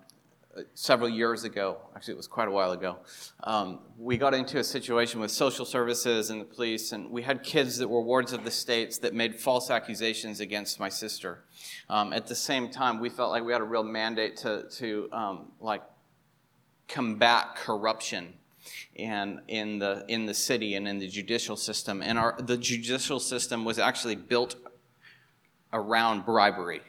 several 0.74 1.08
years 1.08 1.44
ago, 1.44 1.78
actually, 1.94 2.14
it 2.14 2.16
was 2.16 2.26
quite 2.26 2.48
a 2.48 2.50
while 2.50 2.72
ago, 2.72 2.98
um, 3.44 3.80
we 3.98 4.16
got 4.16 4.34
into 4.34 4.58
a 4.58 4.64
situation 4.64 5.20
with 5.20 5.30
social 5.30 5.64
services 5.64 6.30
and 6.30 6.40
the 6.40 6.44
police, 6.44 6.92
and 6.92 7.10
we 7.10 7.22
had 7.22 7.42
kids 7.42 7.78
that 7.78 7.88
were 7.88 8.02
wards 8.02 8.32
of 8.32 8.44
the 8.44 8.50
states 8.50 8.98
that 8.98 9.14
made 9.14 9.34
false 9.34 9.70
accusations 9.70 10.40
against 10.40 10.80
my 10.80 10.88
sister. 10.88 11.44
Um, 11.88 12.12
at 12.12 12.26
the 12.26 12.34
same 12.34 12.70
time, 12.70 13.00
we 13.00 13.10
felt 13.10 13.30
like 13.30 13.44
we 13.44 13.52
had 13.52 13.60
a 13.60 13.64
real 13.64 13.84
mandate 13.84 14.36
to, 14.38 14.64
to 14.78 15.08
um, 15.12 15.52
like, 15.60 15.82
combat 16.88 17.56
corruption 17.56 18.34
and 18.96 19.40
in 19.48 19.78
the 19.78 20.04
in 20.08 20.26
the 20.26 20.34
city 20.34 20.74
and 20.74 20.88
in 20.88 20.98
the 20.98 21.08
judicial 21.08 21.56
system. 21.56 22.02
And 22.02 22.18
our 22.18 22.36
the 22.40 22.56
judicial 22.56 23.20
system 23.20 23.64
was 23.64 23.78
actually 23.78 24.16
built 24.16 24.56
around 25.72 26.24
bribery 26.24 26.82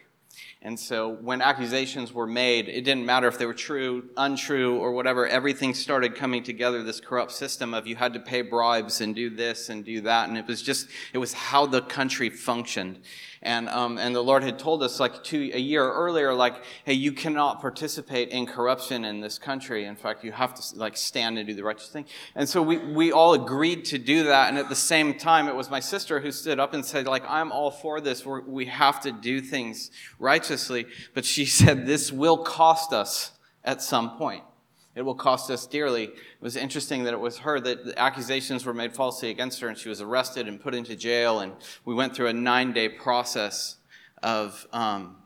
and 0.64 0.80
so 0.80 1.10
when 1.10 1.42
accusations 1.42 2.12
were 2.12 2.26
made, 2.26 2.68
it 2.68 2.82
didn't 2.82 3.06
matter 3.06 3.28
if 3.28 3.38
they 3.38 3.46
were 3.46 3.54
true, 3.54 4.10
untrue, 4.18 4.78
or 4.78 4.92
whatever, 4.92 5.28
everything 5.28 5.76
started 5.76 6.16
coming 6.16 6.42
together, 6.44 6.82
this 6.82 7.00
corrupt 7.00 7.32
system 7.32 7.76
of 7.76 7.86
you 7.86 7.96
had 7.96 8.14
to 8.14 8.20
pay 8.20 8.42
bribes 8.42 9.00
and 9.00 9.14
do 9.14 9.30
this 9.30 9.70
and 9.70 9.86
do 9.86 10.02
that. 10.02 10.30
And 10.30 10.38
it 10.38 10.48
was 10.48 10.64
just, 10.64 10.88
it 11.14 11.20
was 11.20 11.34
how 11.34 11.68
the 11.68 11.82
country 11.82 12.32
functioned. 12.32 13.00
And, 13.44 13.70
um, 13.70 14.00
and 14.00 14.16
the 14.16 14.24
Lord 14.24 14.42
had 14.44 14.58
told 14.58 14.82
us 14.82 15.00
like 15.00 15.24
two, 15.24 15.52
a 15.54 15.60
year 15.60 15.90
earlier, 15.90 16.34
like, 16.34 16.64
hey, 16.86 16.94
you 16.94 17.12
cannot 17.12 17.62
participate 17.62 18.30
in 18.30 18.48
corruption 18.48 19.06
in 19.06 19.22
this 19.22 19.38
country. 19.38 19.86
In 19.86 19.96
fact, 19.96 20.24
you 20.24 20.32
have 20.32 20.56
to 20.56 20.76
like 20.76 20.98
stand 20.98 21.38
and 21.38 21.48
do 21.48 21.54
the 21.54 21.64
righteous 21.64 21.90
thing. 21.90 22.06
And 22.34 22.50
so 22.50 22.64
we, 22.64 22.78
we 22.78 23.12
all 23.12 23.36
agreed 23.36 23.86
to 23.86 24.00
do 24.00 24.24
that. 24.24 24.50
And 24.50 24.58
at 24.58 24.70
the 24.70 24.76
same 24.76 25.20
time, 25.20 25.48
it 25.48 25.56
was 25.56 25.70
my 25.70 25.80
sister 25.80 26.20
who 26.20 26.32
stood 26.32 26.60
up 26.60 26.74
and 26.74 26.84
said, 26.84 27.06
like, 27.06 27.24
I'm 27.30 27.52
all 27.52 27.70
for 27.70 28.02
this. 28.02 28.26
We're, 28.26 28.42
we 28.42 28.66
have 28.66 29.00
to 29.02 29.12
do 29.12 29.40
things 29.40 29.92
righteously. 30.50 30.86
But 31.14 31.26
she 31.26 31.46
said, 31.60 31.86
this 31.86 32.12
will 32.12 32.38
cost 32.38 32.94
us 32.94 33.32
at 33.64 33.82
some 33.82 34.18
point. 34.18 34.44
It 34.96 35.04
will 35.04 35.16
cost 35.16 35.52
us 35.52 35.68
dearly. 35.68 36.06
It 36.06 36.42
was 36.42 36.56
interesting 36.56 37.04
that 37.04 37.14
it 37.14 37.20
was 37.20 37.40
her 37.40 37.60
that 37.60 37.86
the 37.86 38.00
accusations 38.00 38.66
were 38.66 38.74
made 38.74 38.96
falsely 38.96 39.30
against 39.30 39.60
her, 39.62 39.68
and 39.68 39.78
she 39.78 39.90
was 39.90 40.02
arrested 40.02 40.48
and 40.48 40.60
put 40.60 40.74
into 40.74 40.96
jail. 40.96 41.42
And 41.42 41.54
we 41.86 41.94
went 41.94 42.16
through 42.16 42.28
a 42.28 42.34
nine 42.34 42.74
day 42.74 42.90
process 42.90 43.76
of 44.24 44.66
um, 44.74 45.18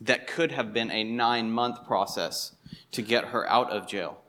that 0.00 0.26
could 0.26 0.50
have 0.50 0.72
been 0.72 0.90
a 0.90 1.04
nine 1.04 1.48
month 1.52 1.86
process 1.86 2.56
to 2.90 3.02
get 3.02 3.26
her 3.26 3.48
out 3.48 3.70
of 3.70 3.86
jail. 3.86 4.20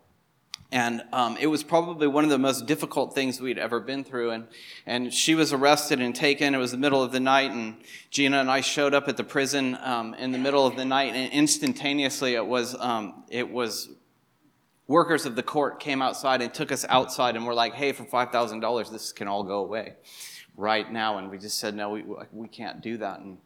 And 0.72 1.04
um, 1.12 1.38
it 1.40 1.48
was 1.48 1.64
probably 1.64 2.08
one 2.08 2.24
of 2.24 2.30
the 2.30 2.38
most 2.38 2.66
difficult 2.66 3.14
things 3.14 3.42
we'd 3.42 3.58
ever 3.58 3.82
been 3.82 4.06
through. 4.06 4.32
And, 4.32 4.48
and 4.86 5.14
she 5.14 5.36
was 5.36 5.52
arrested 5.52 6.00
and 6.00 6.16
taken. 6.16 6.56
It 6.56 6.60
was 6.60 6.72
the 6.72 6.78
middle 6.78 7.04
of 7.04 7.12
the 7.12 7.20
night, 7.20 7.52
and 7.52 7.76
Gina 8.10 8.40
and 8.40 8.50
I 8.50 8.62
showed 8.62 8.94
up 8.94 9.10
at 9.10 9.18
the 9.18 9.24
prison 9.24 9.78
um, 9.82 10.14
in 10.14 10.32
the 10.32 10.38
middle 10.38 10.66
of 10.66 10.78
the 10.78 10.86
night, 10.86 11.14
and 11.14 11.32
instantaneously 11.34 12.36
it 12.36 12.46
was, 12.46 12.76
um, 12.80 13.26
it 13.30 13.50
was 13.50 13.90
workers 14.88 15.26
of 15.26 15.36
the 15.36 15.44
court 15.44 15.80
came 15.80 16.02
outside 16.02 16.42
and 16.42 16.54
took 16.54 16.72
us 16.72 16.86
outside 16.88 17.36
and 17.36 17.46
were 17.46 17.54
like, 17.54 17.74
hey, 17.74 17.92
for 17.92 18.04
$5,000, 18.04 18.92
this 18.92 19.12
can 19.12 19.28
all 19.28 19.44
go 19.44 19.60
away 19.60 19.96
right 20.58 20.92
now. 20.92 21.18
And 21.18 21.32
we 21.32 21.38
just 21.38 21.60
said, 21.60 21.76
no, 21.76 21.90
we, 21.90 22.04
we 22.32 22.48
can't 22.48 22.82
do 22.82 22.98
that. 22.98 23.20
And, 23.20 23.38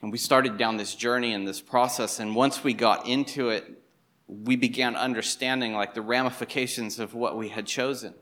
and 0.00 0.10
we 0.10 0.18
started 0.18 0.56
down 0.56 0.76
this 0.76 0.94
journey 0.94 1.34
and 1.34 1.46
this 1.46 1.60
process. 1.60 2.18
And 2.20 2.34
once 2.34 2.64
we 2.64 2.72
got 2.72 3.06
into 3.06 3.50
it, 3.50 3.81
we 4.26 4.56
began 4.56 4.96
understanding 4.96 5.74
like 5.74 5.94
the 5.94 6.02
ramifications 6.02 6.98
of 6.98 7.14
what 7.14 7.36
we 7.36 7.48
had 7.48 7.66
chosen 7.66 8.14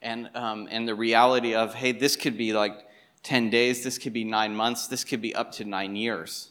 and, 0.00 0.30
um, 0.34 0.68
and 0.70 0.86
the 0.86 0.94
reality 0.94 1.54
of, 1.54 1.74
hey, 1.74 1.92
this 1.92 2.16
could 2.16 2.36
be 2.36 2.52
like 2.52 2.86
10 3.22 3.50
days, 3.50 3.82
this 3.82 3.98
could 3.98 4.12
be 4.12 4.24
nine 4.24 4.54
months, 4.54 4.86
this 4.86 5.04
could 5.04 5.20
be 5.20 5.34
up 5.34 5.52
to 5.52 5.64
nine 5.64 5.96
years 5.96 6.50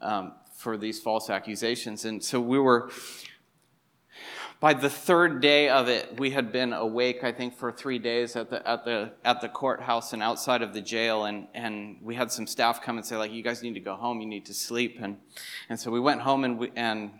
um, 0.00 0.32
for 0.54 0.76
these 0.76 1.00
false 1.00 1.28
accusations. 1.28 2.04
And 2.04 2.22
so 2.22 2.40
we 2.40 2.58
were 2.58 2.90
by 4.62 4.74
the 4.74 4.88
third 4.88 5.40
day 5.40 5.68
of 5.68 5.88
it, 5.88 6.20
we 6.20 6.30
had 6.30 6.52
been 6.52 6.72
awake, 6.72 7.24
I 7.24 7.32
think, 7.32 7.56
for 7.58 7.72
three 7.72 7.98
days 7.98 8.36
at 8.36 8.48
the, 8.48 8.64
at 8.66 8.84
the, 8.84 9.10
at 9.24 9.40
the 9.40 9.48
courthouse 9.48 10.12
and 10.12 10.22
outside 10.22 10.62
of 10.62 10.72
the 10.72 10.80
jail. 10.80 11.24
And, 11.24 11.48
and 11.52 11.96
we 12.00 12.14
had 12.14 12.30
some 12.30 12.46
staff 12.46 12.80
come 12.80 12.96
and 12.96 13.04
say, 13.04 13.16
like, 13.16 13.32
you 13.32 13.42
guys 13.42 13.60
need 13.64 13.74
to 13.74 13.80
go 13.80 13.96
home. 13.96 14.20
You 14.20 14.26
need 14.28 14.46
to 14.46 14.54
sleep. 14.54 14.98
And, 15.00 15.16
and 15.68 15.80
so 15.80 15.90
we 15.90 15.98
went 15.98 16.20
home 16.20 16.44
and, 16.44 16.58
we, 16.60 16.70
and, 16.76 17.10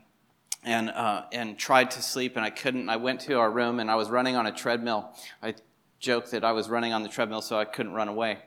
and, 0.64 0.90
uh, 0.90 1.24
and 1.32 1.58
tried 1.58 1.90
to 1.92 2.02
sleep, 2.02 2.36
and 2.36 2.44
I 2.44 2.50
couldn't. 2.50 2.88
I 2.88 2.96
went 2.96 3.20
to 3.22 3.34
our 3.38 3.50
room, 3.50 3.80
and 3.80 3.90
I 3.90 3.96
was 3.96 4.10
running 4.10 4.36
on 4.36 4.46
a 4.46 4.52
treadmill. 4.52 5.12
I 5.42 5.54
joked 6.02 6.32
that 6.32 6.44
I 6.44 6.52
was 6.52 6.68
running 6.68 6.92
on 6.92 7.02
the 7.02 7.08
treadmill 7.08 7.40
so 7.40 7.58
I 7.58 7.64
couldn't 7.64 7.92
run 7.92 8.08
away. 8.08 8.38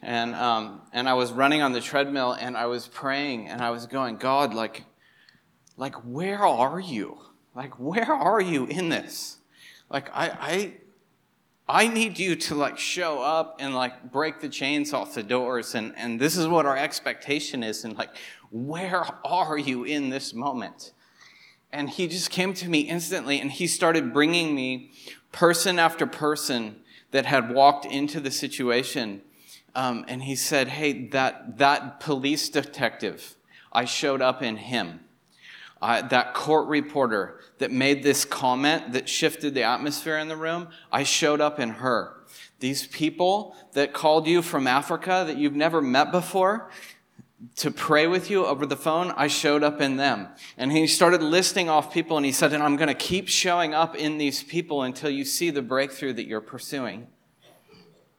And, 0.00 0.34
um, 0.36 0.82
and 0.92 1.08
I 1.08 1.14
was 1.14 1.32
running 1.32 1.60
on 1.60 1.72
the 1.72 1.80
treadmill, 1.80 2.32
and 2.32 2.56
I 2.56 2.66
was 2.66 2.86
praying, 2.86 3.48
and 3.48 3.60
I 3.60 3.70
was 3.70 3.86
going, 3.86 4.16
God, 4.16 4.54
like, 4.54 4.84
like 5.76 5.94
where 6.04 6.46
are 6.46 6.80
you? 6.80 7.18
Like, 7.54 7.78
where 7.80 8.12
are 8.12 8.40
you 8.40 8.66
in 8.66 8.88
this? 8.88 9.38
Like, 9.90 10.08
I, 10.14 10.74
I, 11.68 11.82
I 11.84 11.88
need 11.88 12.18
you 12.18 12.36
to 12.36 12.54
like 12.54 12.78
show 12.78 13.20
up 13.20 13.56
and 13.60 13.74
like 13.74 14.12
break 14.12 14.40
the 14.40 14.48
chains 14.48 14.92
off 14.92 15.14
the 15.14 15.22
doors. 15.22 15.74
And, 15.74 15.92
and 15.96 16.20
this 16.20 16.36
is 16.36 16.46
what 16.46 16.66
our 16.66 16.76
expectation 16.76 17.62
is. 17.62 17.84
And 17.84 17.96
like, 17.96 18.10
where 18.50 19.04
are 19.24 19.58
you 19.58 19.84
in 19.84 20.10
this 20.10 20.34
moment? 20.34 20.92
And 21.76 21.90
he 21.90 22.08
just 22.08 22.30
came 22.30 22.54
to 22.54 22.70
me 22.70 22.80
instantly 22.80 23.38
and 23.38 23.52
he 23.52 23.66
started 23.66 24.14
bringing 24.14 24.54
me 24.54 24.92
person 25.30 25.78
after 25.78 26.06
person 26.06 26.76
that 27.10 27.26
had 27.26 27.52
walked 27.52 27.84
into 27.84 28.18
the 28.18 28.30
situation. 28.30 29.20
Um, 29.74 30.06
and 30.08 30.22
he 30.22 30.36
said, 30.36 30.68
Hey, 30.68 31.08
that, 31.08 31.58
that 31.58 32.00
police 32.00 32.48
detective, 32.48 33.36
I 33.72 33.84
showed 33.84 34.22
up 34.22 34.42
in 34.42 34.56
him 34.56 35.00
uh, 35.82 36.00
that 36.08 36.32
court 36.32 36.66
reporter 36.68 37.40
that 37.58 37.70
made 37.70 38.02
this 38.02 38.24
comment 38.24 38.92
that 38.92 39.06
shifted 39.06 39.52
the 39.54 39.62
atmosphere 39.62 40.16
in 40.16 40.28
the 40.28 40.36
room, 40.36 40.68
I 40.90 41.02
showed 41.02 41.42
up 41.42 41.60
in 41.60 41.68
her. 41.68 42.14
These 42.58 42.86
people 42.86 43.54
that 43.72 43.92
called 43.92 44.26
you 44.26 44.40
from 44.40 44.66
Africa 44.66 45.24
that 45.26 45.36
you've 45.36 45.54
never 45.54 45.82
met 45.82 46.10
before 46.10 46.70
to 47.56 47.70
pray 47.70 48.06
with 48.06 48.30
you 48.30 48.46
over 48.46 48.64
the 48.64 48.76
phone, 48.76 49.12
I 49.16 49.26
showed 49.26 49.62
up 49.62 49.80
in 49.80 49.96
them. 49.96 50.28
And 50.56 50.72
he 50.72 50.86
started 50.86 51.22
listing 51.22 51.68
off 51.68 51.92
people 51.92 52.16
and 52.16 52.24
he 52.24 52.32
said, 52.32 52.52
and 52.52 52.62
I'm 52.62 52.76
going 52.76 52.88
to 52.88 52.94
keep 52.94 53.28
showing 53.28 53.74
up 53.74 53.94
in 53.94 54.18
these 54.18 54.42
people 54.42 54.82
until 54.82 55.10
you 55.10 55.24
see 55.24 55.50
the 55.50 55.62
breakthrough 55.62 56.14
that 56.14 56.26
you're 56.26 56.40
pursuing. 56.40 57.08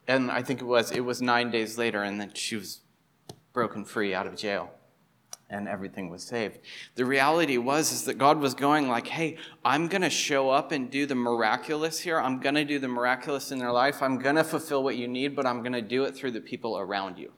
And 0.08 0.32
I 0.32 0.42
think 0.42 0.62
it 0.62 0.66
was, 0.66 0.92
it 0.92 1.02
was 1.02 1.22
nine 1.22 1.52
days 1.52 1.78
later 1.78 2.04
and 2.04 2.22
then 2.22 2.32
she 2.34 2.56
was 2.56 2.82
broken 3.54 3.86
free 3.86 4.14
out 4.14 4.28
of 4.28 4.36
jail 4.36 4.72
and 5.50 5.68
everything 5.68 6.10
was 6.10 6.24
saved. 6.24 6.60
The 6.96 7.06
reality 7.06 7.58
was 7.58 7.92
is 7.92 8.04
that 8.06 8.18
God 8.18 8.40
was 8.40 8.54
going 8.54 8.90
like, 8.90 9.08
"Hey, 9.08 9.38
I'm 9.64 9.88
going 9.88 10.02
to 10.02 10.10
show 10.10 10.50
up 10.50 10.72
and 10.72 10.92
do 10.92 11.06
the 11.06 11.16
miraculous 11.16 12.00
here. 12.00 12.20
I'm 12.20 12.40
going 12.40 12.56
to 12.56 12.66
do 12.66 12.80
the 12.80 12.90
miraculous 12.90 13.52
in 13.52 13.60
their 13.60 13.72
life. 13.72 14.02
I'm 14.02 14.20
going 14.20 14.36
to 14.36 14.44
fulfill 14.44 14.84
what 14.84 14.98
you 14.98 15.08
need, 15.08 15.36
but 15.36 15.46
I'm 15.46 15.62
going 15.62 15.74
to 15.74 15.82
do 15.82 16.04
it 16.04 16.16
through 16.16 16.32
the 16.32 16.42
people 16.42 16.78
around 16.78 17.18
you." 17.18 17.32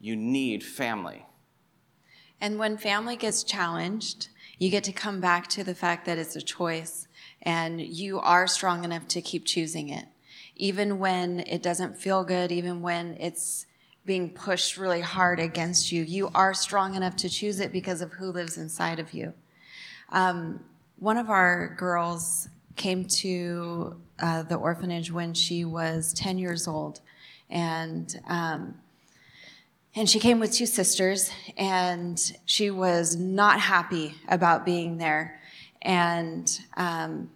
You 0.00 0.16
need 0.16 0.62
family. 0.62 1.26
And 2.40 2.58
when 2.58 2.76
family 2.76 3.16
gets 3.16 3.42
challenged, 3.42 4.28
you 4.58 4.70
get 4.70 4.84
to 4.84 4.92
come 4.92 5.20
back 5.20 5.48
to 5.48 5.64
the 5.64 5.74
fact 5.74 6.06
that 6.06 6.18
it's 6.18 6.36
a 6.36 6.42
choice 6.42 7.08
and 7.42 7.80
you 7.80 8.18
are 8.20 8.46
strong 8.46 8.84
enough 8.84 9.06
to 9.08 9.22
keep 9.22 9.44
choosing 9.44 9.88
it. 9.88 10.06
Even 10.56 10.98
when 10.98 11.40
it 11.40 11.62
doesn't 11.62 11.96
feel 11.96 12.24
good, 12.24 12.50
even 12.50 12.82
when 12.82 13.16
it's 13.20 13.66
being 14.04 14.30
pushed 14.30 14.76
really 14.76 15.00
hard 15.00 15.38
against 15.38 15.92
you, 15.92 16.02
you 16.02 16.30
are 16.34 16.54
strong 16.54 16.94
enough 16.94 17.14
to 17.16 17.28
choose 17.28 17.60
it 17.60 17.72
because 17.72 18.00
of 18.00 18.12
who 18.12 18.30
lives 18.30 18.56
inside 18.56 18.98
of 18.98 19.12
you. 19.12 19.32
Um, 20.10 20.64
one 20.98 21.16
of 21.16 21.30
our 21.30 21.74
girls 21.76 22.48
came 22.74 23.04
to 23.04 24.00
uh, 24.18 24.42
the 24.44 24.56
orphanage 24.56 25.12
when 25.12 25.34
she 25.34 25.64
was 25.64 26.12
10 26.14 26.38
years 26.38 26.66
old. 26.66 27.00
And 27.50 28.18
um, 28.26 28.74
and 29.94 30.08
she 30.08 30.20
came 30.20 30.38
with 30.38 30.52
two 30.52 30.66
sisters, 30.66 31.30
and 31.56 32.20
she 32.44 32.70
was 32.70 33.16
not 33.16 33.60
happy 33.60 34.14
about 34.28 34.64
being 34.64 34.98
there. 34.98 35.40
And, 35.82 36.48
um, 36.76 37.30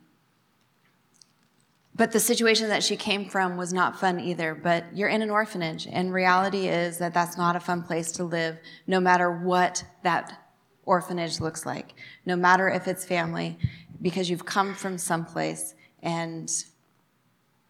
but 1.95 2.13
the 2.13 2.21
situation 2.21 2.69
that 2.69 2.83
she 2.83 2.97
came 2.97 3.29
from 3.29 3.57
was 3.57 3.73
not 3.73 3.99
fun 3.99 4.21
either. 4.21 4.55
But 4.55 4.85
you're 4.95 5.09
in 5.09 5.23
an 5.23 5.31
orphanage, 5.31 5.87
and 5.91 6.13
reality 6.13 6.69
is 6.69 6.99
that 6.99 7.15
that's 7.15 7.37
not 7.37 7.57
a 7.57 7.61
fun 7.61 7.83
place 7.83 8.13
to 8.13 8.25
live, 8.25 8.59
no 8.87 9.01
matter 9.01 9.31
what 9.31 9.85
that 10.03 10.39
orphanage 10.85 11.41
looks 11.41 11.65
like, 11.65 11.95
no 12.27 12.37
matter 12.37 12.69
if 12.69 12.89
it's 12.89 13.05
family, 13.05 13.59
because 14.01 14.29
you've 14.29 14.45
come 14.45 14.75
from 14.75 14.99
someplace, 14.99 15.75
and 16.03 16.51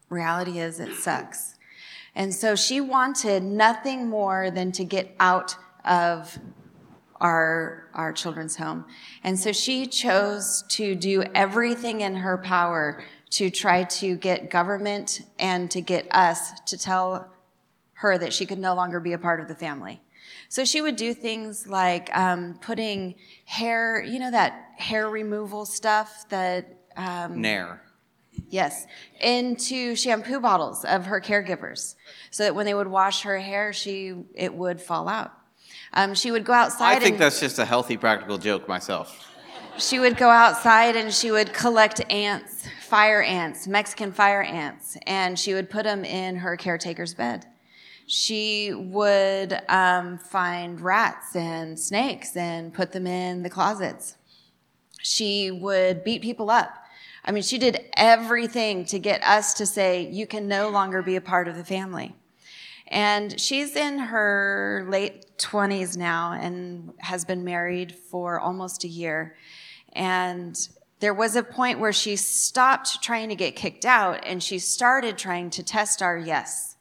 reality 0.09 0.59
is 0.59 0.81
it 0.81 0.95
sucks. 0.95 1.55
And 2.15 2.35
so 2.35 2.55
she 2.55 2.81
wanted 2.81 3.43
nothing 3.43 4.09
more 4.09 4.51
than 4.51 4.73
to 4.73 4.85
get 4.85 5.15
out 5.19 5.57
of 5.85 6.39
our, 7.21 7.89
our 7.95 8.13
children's 8.13 8.57
home. 8.57 8.85
And 9.23 9.39
so 9.39 9.53
she 9.53 9.87
chose 9.87 10.65
to 10.71 10.95
do 10.95 11.23
everything 11.35 12.01
in 12.01 12.17
her 12.17 12.37
power 12.37 13.03
to 13.31 13.49
try 13.49 13.85
to 13.85 14.17
get 14.17 14.51
government 14.51 15.23
and 15.39 15.71
to 15.71 15.81
get 15.81 16.07
us 16.11 16.61
to 16.67 16.77
tell 16.77 17.33
her 17.95 18.19
that 18.19 18.33
she 18.33 18.45
could 18.45 18.59
no 18.59 18.75
longer 18.75 19.01
be 19.01 19.13
a 19.13 19.19
part 19.19 19.41
of 19.41 19.49
the 19.49 19.55
family. 19.55 20.03
So 20.49 20.65
she 20.65 20.83
would 20.83 20.97
do 20.97 21.15
things 21.15 21.67
like 21.67 22.15
um, 22.15 22.59
putting 22.61 23.15
hair, 23.45 24.03
you 24.03 24.19
know, 24.19 24.31
that 24.31 24.73
hair 24.77 25.09
removal 25.09 25.65
stuff 25.65 26.29
that. 26.29 26.79
Um, 26.97 27.41
Nair. 27.41 27.81
Yes, 28.49 28.87
into 29.21 29.95
shampoo 29.95 30.41
bottles 30.41 30.85
of 30.85 31.07
her 31.07 31.21
caregivers, 31.21 31.95
so 32.31 32.45
that 32.45 32.55
when 32.55 32.67
they 32.67 32.75
would 32.75 32.87
wash 32.87 33.23
her 33.23 33.39
hair, 33.39 33.73
she 33.73 34.15
it 34.35 34.55
would 34.55 34.81
fall 34.81 35.09
out. 35.09 35.33
Um, 35.95 36.15
she 36.15 36.31
would 36.31 36.45
go 36.45 36.53
outside. 36.53 36.97
I 36.97 37.01
think 37.01 37.15
and, 37.15 37.23
that's 37.23 37.41
just 37.41 37.59
a 37.59 37.65
healthy, 37.65 37.97
practical 37.97 38.39
joke 38.39 38.67
myself. 38.69 39.29
She 39.79 39.99
would 39.99 40.17
go 40.17 40.29
outside 40.29 40.97
and 40.97 41.13
she 41.13 41.31
would 41.31 41.53
collect 41.53 42.03
ants, 42.11 42.67
fire 42.83 43.23
ants, 43.23 43.67
Mexican 43.67 44.13
fire 44.13 44.43
ants, 44.43 44.99
and 45.07 45.39
she 45.39 45.55
would 45.55 45.71
put 45.71 45.85
them 45.85 46.05
in 46.05 46.37
her 46.37 46.57
caretaker's 46.57 47.15
bed. 47.15 47.47
She 48.07 48.73
would 48.75 49.59
um, 49.69 50.19
find 50.19 50.81
rats 50.81 51.35
and 51.35 51.79
snakes 51.79 52.37
and 52.37 52.75
put 52.75 52.93
them 52.93 53.07
in 53.07 53.43
the 53.43 53.51
closets. 53.51 54.17
She 55.01 55.51
would 55.51 56.05
beat 56.05 56.21
people 56.21 56.51
up 56.51 56.82
I 57.25 57.31
mean, 57.31 57.43
she 57.43 57.59
did 57.59 57.85
everything 57.97 58.85
to 58.87 58.99
get 58.99 59.23
us 59.23 59.55
to 59.55 59.67
say, 59.67 60.09
you 60.11 60.27
can 60.27 60.49
no 60.49 60.69
longer 60.71 61.03
be 61.03 61.17
a 61.17 61.21
part 61.21 61.47
of 61.47 61.57
the 61.57 61.65
family. 61.65 62.15
And 62.89 63.41
she's 63.41 63.77
in 63.77 63.99
her 63.99 64.87
late 64.89 65.39
20s 65.39 65.97
now 65.97 66.33
and 66.33 66.93
has 66.99 67.25
been 67.25 67.45
married 67.45 67.95
for 67.95 68.41
almost 68.41 68.85
a 68.85 68.89
year. 68.89 69.37
And 69.93 70.57
there 71.01 71.15
was 71.15 71.37
a 71.37 71.43
point 71.43 71.79
where 71.79 71.93
she 71.93 72.17
stopped 72.17 73.03
trying 73.03 73.29
to 73.29 73.35
get 73.35 73.57
kicked 73.57 73.85
out 73.85 74.21
and 74.25 74.43
she 74.43 74.59
started 74.59 75.17
trying 75.17 75.51
to 75.51 75.63
test 75.63 76.03
our 76.03 76.19
yes. 76.19 76.77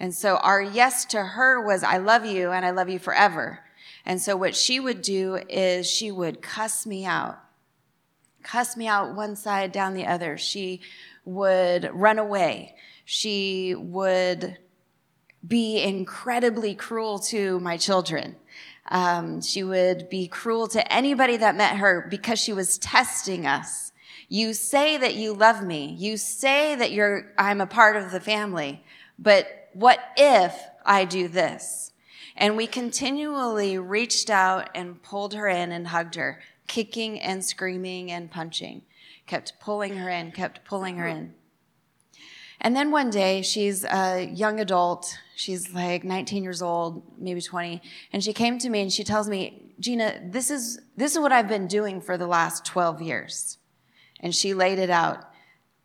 And 0.00 0.14
so 0.14 0.36
our 0.38 0.60
yes 0.60 1.04
to 1.06 1.22
her 1.22 1.60
was, 1.64 1.84
I 1.84 1.98
love 1.98 2.24
you 2.24 2.50
and 2.50 2.66
I 2.66 2.70
love 2.70 2.88
you 2.88 2.98
forever. 2.98 3.60
And 4.04 4.20
so 4.20 4.36
what 4.36 4.56
she 4.56 4.80
would 4.80 5.00
do 5.00 5.38
is 5.48 5.88
she 5.88 6.10
would 6.10 6.42
cuss 6.42 6.86
me 6.86 7.04
out 7.04 7.38
cuss 8.42 8.76
me 8.76 8.86
out 8.86 9.14
one 9.14 9.36
side, 9.36 9.72
down 9.72 9.94
the 9.94 10.06
other. 10.06 10.36
She 10.36 10.80
would 11.24 11.90
run 11.92 12.18
away. 12.18 12.74
She 13.04 13.74
would 13.76 14.58
be 15.46 15.82
incredibly 15.82 16.74
cruel 16.74 17.18
to 17.18 17.58
my 17.60 17.76
children. 17.76 18.36
Um, 18.88 19.40
she 19.40 19.62
would 19.62 20.08
be 20.08 20.28
cruel 20.28 20.66
to 20.68 20.92
anybody 20.92 21.36
that 21.36 21.56
met 21.56 21.76
her 21.76 22.06
because 22.10 22.38
she 22.38 22.52
was 22.52 22.78
testing 22.78 23.46
us. 23.46 23.92
You 24.28 24.54
say 24.54 24.96
that 24.96 25.14
you 25.14 25.34
love 25.34 25.62
me. 25.62 25.94
You 25.98 26.16
say 26.16 26.74
that 26.74 26.92
you're, 26.92 27.32
I'm 27.38 27.60
a 27.60 27.66
part 27.66 27.96
of 27.96 28.10
the 28.10 28.20
family. 28.20 28.84
But 29.18 29.68
what 29.72 29.98
if 30.16 30.58
I 30.84 31.04
do 31.04 31.28
this? 31.28 31.92
And 32.36 32.56
we 32.56 32.66
continually 32.66 33.78
reached 33.78 34.30
out 34.30 34.70
and 34.74 35.02
pulled 35.02 35.34
her 35.34 35.46
in 35.46 35.70
and 35.70 35.88
hugged 35.88 36.14
her 36.14 36.40
kicking 36.66 37.20
and 37.20 37.44
screaming 37.44 38.10
and 38.10 38.30
punching, 38.30 38.82
kept 39.26 39.54
pulling 39.60 39.96
her 39.96 40.08
in, 40.08 40.32
kept 40.32 40.64
pulling 40.64 40.96
her 40.96 41.06
in. 41.06 41.34
And 42.60 42.76
then 42.76 42.92
one 42.92 43.10
day, 43.10 43.42
she's 43.42 43.84
a 43.84 44.24
young 44.24 44.60
adult. 44.60 45.18
She's 45.34 45.74
like 45.74 46.04
19 46.04 46.44
years 46.44 46.62
old, 46.62 47.02
maybe 47.18 47.40
20. 47.40 47.82
And 48.12 48.22
she 48.22 48.32
came 48.32 48.58
to 48.58 48.70
me 48.70 48.82
and 48.82 48.92
she 48.92 49.02
tells 49.02 49.28
me, 49.28 49.74
Gina, 49.80 50.20
this 50.24 50.48
is, 50.48 50.80
this 50.96 51.12
is 51.12 51.18
what 51.18 51.32
I've 51.32 51.48
been 51.48 51.66
doing 51.66 52.00
for 52.00 52.16
the 52.16 52.28
last 52.28 52.64
12 52.64 53.02
years. 53.02 53.58
And 54.20 54.32
she 54.32 54.54
laid 54.54 54.78
it 54.78 54.90
out. 54.90 55.24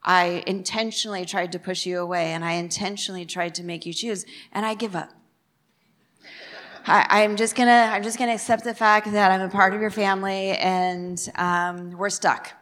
I 0.04 0.44
intentionally 0.46 1.26
tried 1.26 1.52
to 1.54 1.60
push 1.60 1.88
you 1.88 2.00
away 2.00 2.32
and 2.32 2.46
I 2.46 2.54
intentionally 2.54 3.26
tried 3.26 3.56
to 3.56 3.64
make 3.64 3.86
you 3.86 3.94
choose, 3.94 4.26
and 4.52 4.66
I 4.66 4.76
give 4.76 4.96
up. 4.96 5.17
I, 6.90 7.24
am 7.24 7.36
just 7.36 7.56
gonna 7.56 7.90
I'm 7.92 8.02
just 8.02 8.18
gonna 8.18 8.34
accept 8.34 8.64
the 8.64 8.74
fact 8.74 9.12
that 9.12 9.30
I'm 9.30 9.42
a 9.42 9.50
part 9.50 9.74
of 9.74 9.82
your 9.82 9.90
family 9.90 10.52
and 10.52 11.20
um, 11.36 11.92
we're 11.92 12.10
stuck. 12.10 12.54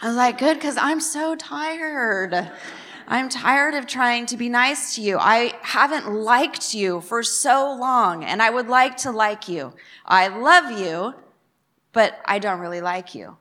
I 0.00 0.06
was 0.06 0.16
like, 0.16 0.38
good, 0.38 0.54
because 0.54 0.76
I'm 0.76 1.00
so 1.00 1.34
tired. 1.34 2.52
I'm 3.08 3.28
tired 3.28 3.74
of 3.74 3.88
trying 3.88 4.26
to 4.26 4.36
be 4.36 4.48
nice 4.48 4.94
to 4.94 5.02
you. 5.02 5.18
I 5.18 5.54
haven't 5.62 6.08
liked 6.08 6.72
you 6.72 7.00
for 7.00 7.24
so 7.24 7.74
long, 7.74 8.22
and 8.22 8.40
I 8.40 8.50
would 8.50 8.68
like 8.68 8.96
to 8.98 9.10
like 9.10 9.48
you. 9.48 9.72
I 10.06 10.28
love 10.28 10.78
you, 10.78 11.14
but 11.92 12.20
I 12.26 12.38
don't 12.38 12.60
really 12.60 12.80
like 12.80 13.12
you. 13.12 13.38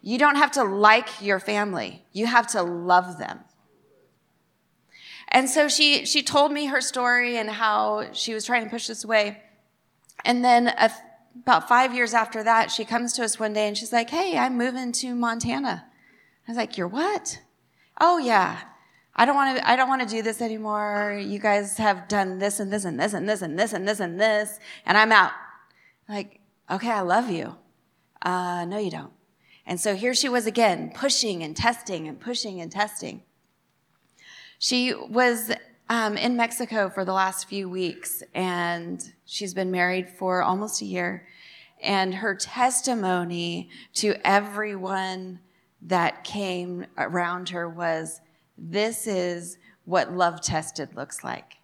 You 0.00 0.16
don't 0.16 0.36
have 0.36 0.52
to 0.52 0.64
like 0.64 1.20
your 1.20 1.38
family. 1.38 2.02
You 2.12 2.26
have 2.26 2.46
to 2.52 2.62
love 2.62 3.18
them. 3.18 3.40
And 5.28 5.50
so 5.50 5.68
she, 5.68 6.06
she 6.06 6.22
told 6.22 6.50
me 6.50 6.66
her 6.66 6.80
story 6.80 7.36
and 7.36 7.50
how 7.50 8.10
she 8.12 8.32
was 8.32 8.46
trying 8.46 8.64
to 8.64 8.70
push 8.70 8.86
this 8.86 9.04
away. 9.04 9.42
And 10.24 10.44
then 10.44 10.68
a, 10.68 10.90
about 11.42 11.68
five 11.68 11.94
years 11.94 12.14
after 12.14 12.42
that, 12.42 12.70
she 12.70 12.84
comes 12.84 13.12
to 13.14 13.24
us 13.24 13.38
one 13.38 13.52
day 13.52 13.66
and 13.68 13.76
she's 13.76 13.92
like, 13.92 14.10
Hey, 14.10 14.36
I'm 14.36 14.56
moving 14.56 14.92
to 14.92 15.14
Montana. 15.14 15.86
I 16.46 16.50
was 16.50 16.56
like, 16.56 16.76
You're 16.76 16.88
what? 16.88 17.40
Oh, 18.00 18.18
yeah. 18.18 18.58
I 19.14 19.26
don't 19.26 19.34
want 19.34 19.58
to, 19.58 19.68
I 19.68 19.76
don't 19.76 19.88
want 19.88 20.02
to 20.02 20.08
do 20.08 20.22
this 20.22 20.40
anymore. 20.40 21.20
You 21.22 21.38
guys 21.38 21.76
have 21.76 22.08
done 22.08 22.38
this 22.38 22.60
and 22.60 22.72
this 22.72 22.84
and 22.84 22.98
this 22.98 23.12
and 23.12 23.28
this 23.28 23.42
and 23.42 23.58
this 23.58 23.72
and 23.72 23.86
this 23.86 24.00
and 24.00 24.20
this, 24.20 24.58
and 24.86 24.96
I'm 24.96 25.12
out. 25.12 25.32
Like, 26.08 26.40
okay, 26.70 26.90
I 26.90 27.00
love 27.00 27.28
you. 27.28 27.56
Uh, 28.22 28.64
no, 28.64 28.78
you 28.78 28.90
don't. 28.90 29.12
And 29.66 29.80
so 29.80 29.94
here 29.94 30.14
she 30.14 30.28
was 30.28 30.46
again, 30.46 30.92
pushing 30.94 31.42
and 31.42 31.56
testing 31.56 32.08
and 32.08 32.18
pushing 32.18 32.60
and 32.60 32.72
testing. 32.72 33.22
She 34.58 34.94
was 34.94 35.52
um, 35.90 36.16
in 36.16 36.36
Mexico 36.36 36.88
for 36.88 37.04
the 37.04 37.12
last 37.12 37.48
few 37.48 37.68
weeks, 37.68 38.22
and 38.32 39.12
she's 39.26 39.52
been 39.52 39.72
married 39.72 40.08
for 40.08 40.40
almost 40.40 40.80
a 40.80 40.84
year. 40.84 41.26
And 41.82 42.14
her 42.14 42.36
testimony 42.36 43.70
to 43.94 44.14
everyone 44.24 45.40
that 45.82 46.22
came 46.22 46.86
around 46.96 47.48
her 47.48 47.68
was 47.68 48.20
this 48.56 49.08
is 49.08 49.58
what 49.84 50.12
love 50.12 50.40
tested 50.40 50.94
looks 50.94 51.24
like. 51.24 51.56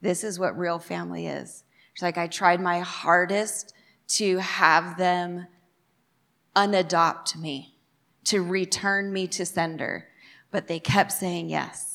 This 0.00 0.22
is 0.22 0.38
what 0.38 0.56
real 0.56 0.78
family 0.78 1.26
is. 1.26 1.64
She's 1.94 2.02
like, 2.02 2.18
I 2.18 2.28
tried 2.28 2.60
my 2.60 2.78
hardest 2.78 3.74
to 4.08 4.38
have 4.38 4.96
them 4.98 5.48
unadopt 6.54 7.36
me, 7.36 7.74
to 8.24 8.40
return 8.40 9.12
me 9.12 9.26
to 9.28 9.44
sender, 9.44 10.06
but 10.52 10.68
they 10.68 10.78
kept 10.78 11.10
saying 11.10 11.48
yes. 11.48 11.93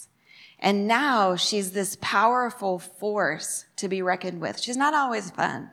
And 0.59 0.87
now 0.87 1.35
she's 1.35 1.71
this 1.71 1.97
powerful 2.01 2.79
force 2.79 3.65
to 3.77 3.87
be 3.87 4.01
reckoned 4.01 4.41
with. 4.41 4.59
She's 4.59 4.77
not 4.77 4.93
always 4.93 5.31
fun. 5.31 5.71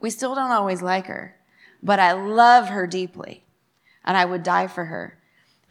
We 0.00 0.10
still 0.10 0.34
don't 0.34 0.52
always 0.52 0.82
like 0.82 1.06
her, 1.06 1.36
but 1.82 1.98
I 1.98 2.12
love 2.12 2.68
her 2.68 2.86
deeply 2.86 3.44
and 4.04 4.16
I 4.16 4.24
would 4.24 4.42
die 4.42 4.66
for 4.66 4.84
her. 4.84 5.18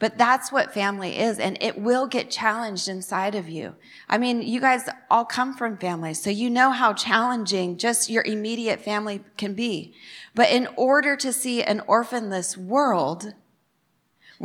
But 0.00 0.18
that's 0.18 0.50
what 0.50 0.74
family 0.74 1.18
is, 1.18 1.38
and 1.38 1.56
it 1.60 1.78
will 1.78 2.06
get 2.06 2.30
challenged 2.30 2.88
inside 2.88 3.34
of 3.34 3.48
you. 3.48 3.76
I 4.08 4.18
mean, 4.18 4.42
you 4.42 4.60
guys 4.60 4.88
all 5.08 5.24
come 5.24 5.54
from 5.54 5.78
families, 5.78 6.20
so 6.20 6.30
you 6.30 6.50
know 6.50 6.72
how 6.72 6.92
challenging 6.92 7.78
just 7.78 8.10
your 8.10 8.24
immediate 8.24 8.80
family 8.80 9.22
can 9.36 9.54
be. 9.54 9.94
But 10.34 10.50
in 10.50 10.68
order 10.76 11.16
to 11.16 11.32
see 11.32 11.62
an 11.62 11.80
orphanless 11.86 12.56
world, 12.56 13.34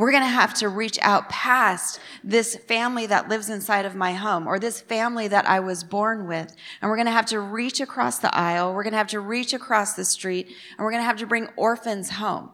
we're 0.00 0.12
going 0.12 0.22
to 0.22 0.28
have 0.30 0.54
to 0.54 0.68
reach 0.70 0.98
out 1.02 1.28
past 1.28 2.00
this 2.24 2.56
family 2.56 3.04
that 3.04 3.28
lives 3.28 3.50
inside 3.50 3.84
of 3.84 3.94
my 3.94 4.14
home 4.14 4.46
or 4.46 4.58
this 4.58 4.80
family 4.80 5.28
that 5.28 5.46
I 5.46 5.60
was 5.60 5.84
born 5.84 6.26
with. 6.26 6.56
And 6.80 6.90
we're 6.90 6.96
going 6.96 7.04
to 7.04 7.12
have 7.12 7.26
to 7.26 7.38
reach 7.38 7.82
across 7.82 8.18
the 8.18 8.34
aisle. 8.34 8.72
We're 8.72 8.82
going 8.82 8.94
to 8.94 8.98
have 8.98 9.08
to 9.08 9.20
reach 9.20 9.52
across 9.52 9.92
the 9.92 10.06
street 10.06 10.46
and 10.46 10.78
we're 10.78 10.90
going 10.90 11.02
to 11.02 11.06
have 11.06 11.18
to 11.18 11.26
bring 11.26 11.48
orphans 11.54 12.12
home. 12.12 12.48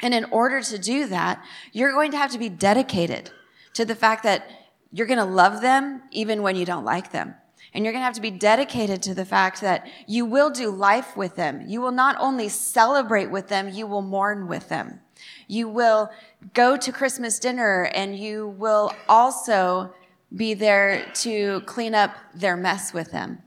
And 0.00 0.14
in 0.14 0.24
order 0.30 0.62
to 0.62 0.78
do 0.78 1.06
that, 1.08 1.44
you're 1.72 1.92
going 1.92 2.10
to 2.12 2.16
have 2.16 2.30
to 2.30 2.38
be 2.38 2.48
dedicated 2.48 3.30
to 3.74 3.84
the 3.84 3.94
fact 3.94 4.22
that 4.22 4.48
you're 4.90 5.06
going 5.06 5.18
to 5.18 5.26
love 5.26 5.60
them 5.60 6.00
even 6.10 6.40
when 6.40 6.56
you 6.56 6.64
don't 6.64 6.86
like 6.86 7.12
them. 7.12 7.34
And 7.74 7.84
you're 7.84 7.92
going 7.92 8.00
to 8.00 8.06
have 8.06 8.14
to 8.14 8.22
be 8.22 8.30
dedicated 8.30 9.02
to 9.02 9.14
the 9.14 9.26
fact 9.26 9.60
that 9.60 9.86
you 10.06 10.24
will 10.24 10.48
do 10.48 10.70
life 10.70 11.18
with 11.18 11.36
them. 11.36 11.64
You 11.68 11.82
will 11.82 11.92
not 11.92 12.16
only 12.18 12.48
celebrate 12.48 13.30
with 13.30 13.48
them, 13.48 13.68
you 13.68 13.86
will 13.86 14.00
mourn 14.00 14.48
with 14.48 14.70
them. 14.70 15.00
You 15.48 15.68
will 15.68 16.10
go 16.54 16.76
to 16.76 16.92
Christmas 16.92 17.38
dinner 17.38 17.90
and 17.94 18.16
you 18.18 18.48
will 18.58 18.92
also 19.08 19.94
be 20.34 20.54
there 20.54 21.04
to 21.14 21.60
clean 21.66 21.94
up 21.94 22.14
their 22.34 22.56
mess 22.56 22.92
with 22.92 23.12
them. 23.12 23.42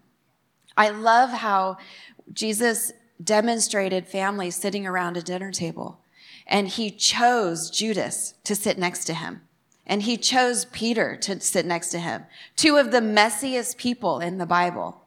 I 0.77 0.89
love 0.89 1.29
how 1.29 1.77
Jesus 2.33 2.91
demonstrated 3.23 4.07
families 4.07 4.55
sitting 4.55 4.85
around 4.85 5.17
a 5.17 5.21
dinner 5.21 5.51
table 5.51 5.99
and 6.47 6.67
he 6.67 6.91
chose 6.91 7.69
Judas 7.69 8.35
to 8.43 8.55
sit 8.55 8.77
next 8.77 9.05
to 9.05 9.13
him. 9.13 9.41
And 9.87 10.03
he 10.03 10.17
chose 10.17 10.65
Peter 10.65 11.15
to 11.17 11.39
sit 11.39 11.65
next 11.65 11.89
to 11.89 11.99
him. 11.99 12.25
Two 12.55 12.77
of 12.77 12.91
the 12.91 13.01
messiest 13.01 13.77
people 13.77 14.19
in 14.19 14.37
the 14.37 14.45
Bible. 14.45 15.01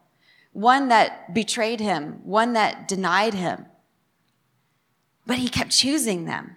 One 0.52 0.88
that 0.88 1.34
betrayed 1.34 1.80
him, 1.80 2.20
one 2.24 2.52
that 2.52 2.86
denied 2.86 3.34
him. 3.34 3.66
But 5.26 5.38
he 5.38 5.48
kept 5.48 5.70
choosing 5.70 6.24
them. 6.24 6.56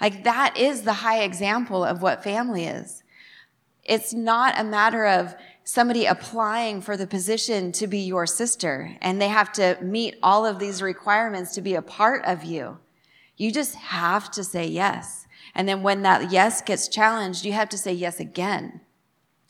Like 0.00 0.24
that 0.24 0.56
is 0.56 0.82
the 0.82 0.92
high 0.92 1.22
example 1.22 1.84
of 1.84 2.02
what 2.02 2.22
family 2.22 2.64
is. 2.64 3.02
It's 3.84 4.12
not 4.12 4.58
a 4.58 4.64
matter 4.64 5.06
of 5.06 5.34
somebody 5.64 6.06
applying 6.06 6.80
for 6.80 6.96
the 6.96 7.06
position 7.06 7.72
to 7.72 7.86
be 7.86 8.00
your 8.00 8.26
sister 8.26 8.96
and 9.00 9.20
they 9.20 9.28
have 9.28 9.52
to 9.52 9.78
meet 9.80 10.16
all 10.22 10.44
of 10.44 10.58
these 10.58 10.82
requirements 10.82 11.54
to 11.54 11.60
be 11.60 11.74
a 11.74 11.82
part 11.82 12.24
of 12.24 12.44
you. 12.44 12.78
You 13.36 13.52
just 13.52 13.74
have 13.76 14.30
to 14.32 14.44
say 14.44 14.66
yes. 14.66 15.26
And 15.54 15.68
then 15.68 15.82
when 15.82 16.02
that 16.02 16.30
yes 16.30 16.62
gets 16.62 16.88
challenged, 16.88 17.44
you 17.44 17.52
have 17.52 17.68
to 17.70 17.78
say 17.78 17.92
yes 17.92 18.20
again. 18.20 18.80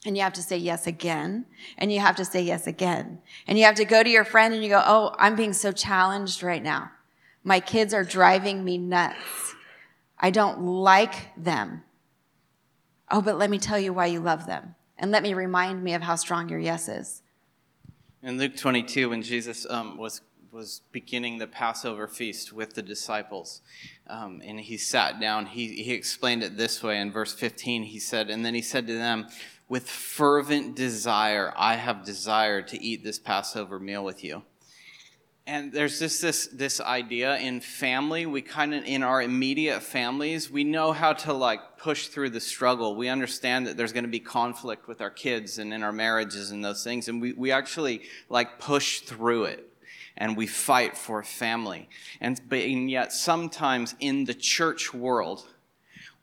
And 0.04 0.16
you 0.16 0.22
have 0.22 0.34
to 0.34 0.42
say 0.42 0.56
yes 0.56 0.86
again. 0.86 1.46
And 1.76 1.92
you 1.92 1.98
have 1.98 2.16
to 2.16 2.24
say 2.24 2.40
yes 2.40 2.66
again. 2.66 3.18
And 3.46 3.58
you 3.58 3.64
have 3.64 3.74
to 3.74 3.84
go 3.84 4.02
to 4.02 4.08
your 4.08 4.24
friend 4.24 4.54
and 4.54 4.62
you 4.62 4.68
go, 4.68 4.82
Oh, 4.86 5.14
I'm 5.18 5.34
being 5.34 5.52
so 5.52 5.72
challenged 5.72 6.42
right 6.42 6.62
now. 6.62 6.92
My 7.42 7.58
kids 7.58 7.92
are 7.92 8.04
driving 8.04 8.64
me 8.64 8.78
nuts. 8.78 9.55
I 10.18 10.30
don't 10.30 10.62
like 10.62 11.34
them. 11.36 11.82
Oh, 13.10 13.22
but 13.22 13.38
let 13.38 13.50
me 13.50 13.58
tell 13.58 13.78
you 13.78 13.92
why 13.92 14.06
you 14.06 14.20
love 14.20 14.46
them. 14.46 14.74
And 14.98 15.10
let 15.10 15.22
me 15.22 15.34
remind 15.34 15.82
me 15.84 15.94
of 15.94 16.02
how 16.02 16.16
strong 16.16 16.48
your 16.48 16.58
yes 16.58 16.88
is. 16.88 17.22
In 18.22 18.38
Luke 18.38 18.56
22, 18.56 19.10
when 19.10 19.22
Jesus 19.22 19.66
um, 19.68 19.98
was 19.98 20.22
was 20.56 20.80
beginning 20.90 21.36
the 21.36 21.46
Passover 21.46 22.08
feast 22.08 22.50
with 22.50 22.72
the 22.72 22.80
disciples. 22.80 23.60
Um, 24.06 24.40
and 24.42 24.58
he 24.58 24.78
sat 24.78 25.20
down. 25.20 25.44
He, 25.44 25.82
he 25.82 25.92
explained 25.92 26.42
it 26.42 26.56
this 26.56 26.82
way 26.82 26.98
in 26.98 27.12
verse 27.12 27.34
15. 27.34 27.82
He 27.82 27.98
said, 27.98 28.30
And 28.30 28.44
then 28.44 28.54
he 28.54 28.62
said 28.62 28.86
to 28.86 28.94
them, 28.94 29.26
With 29.68 29.86
fervent 29.86 30.74
desire, 30.74 31.52
I 31.58 31.74
have 31.74 32.06
desired 32.06 32.68
to 32.68 32.82
eat 32.82 33.04
this 33.04 33.18
Passover 33.18 33.78
meal 33.78 34.02
with 34.02 34.24
you. 34.24 34.44
And 35.48 35.72
there's 35.72 36.00
just 36.00 36.20
this 36.20 36.48
this 36.48 36.80
idea 36.80 37.36
in 37.38 37.60
family. 37.60 38.26
We 38.26 38.42
kind 38.42 38.74
of 38.74 38.84
in 38.84 39.04
our 39.04 39.22
immediate 39.22 39.80
families, 39.80 40.50
we 40.50 40.64
know 40.64 40.90
how 40.90 41.12
to 41.12 41.32
like 41.32 41.78
push 41.78 42.08
through 42.08 42.30
the 42.30 42.40
struggle. 42.40 42.96
We 42.96 43.08
understand 43.08 43.68
that 43.68 43.76
there's 43.76 43.92
going 43.92 44.04
to 44.04 44.10
be 44.10 44.18
conflict 44.18 44.88
with 44.88 45.00
our 45.00 45.10
kids 45.10 45.58
and 45.58 45.72
in 45.72 45.84
our 45.84 45.92
marriages 45.92 46.50
and 46.50 46.64
those 46.64 46.82
things, 46.82 47.08
and 47.08 47.22
we 47.22 47.32
we 47.32 47.52
actually 47.52 48.02
like 48.28 48.58
push 48.58 49.00
through 49.00 49.44
it 49.44 49.72
and 50.16 50.36
we 50.36 50.46
fight 50.46 50.96
for 50.96 51.22
family. 51.22 51.88
And, 52.20 52.40
but, 52.48 52.60
and 52.60 52.90
yet, 52.90 53.12
sometimes 53.12 53.94
in 54.00 54.24
the 54.24 54.34
church 54.34 54.94
world, 54.94 55.46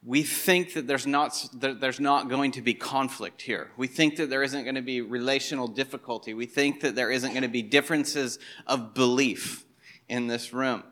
we 0.05 0.23
think 0.23 0.73
that 0.73 0.85
there's 0.85 1.07
not, 1.07 1.47
that 1.53 1.79
there's 1.79 1.99
not 1.99 2.29
going 2.29 2.51
to 2.53 2.61
be 2.61 2.73
conflict 2.73 3.41
here. 3.41 3.71
We 3.77 3.87
think 3.87 4.17
that 4.17 4.29
there 4.29 4.43
isn't 4.43 4.63
going 4.63 4.75
to 4.75 4.81
be 4.81 5.01
relational 5.01 5.67
difficulty. 5.67 6.33
We 6.33 6.45
think 6.45 6.81
that 6.81 6.95
there 6.95 7.09
isn't 7.09 7.31
going 7.31 7.43
to 7.43 7.49
be 7.49 7.61
differences 7.61 8.37
of 8.67 8.93
belief 8.93 9.65
in 10.09 10.27
this 10.27 10.51
room. 10.51 10.83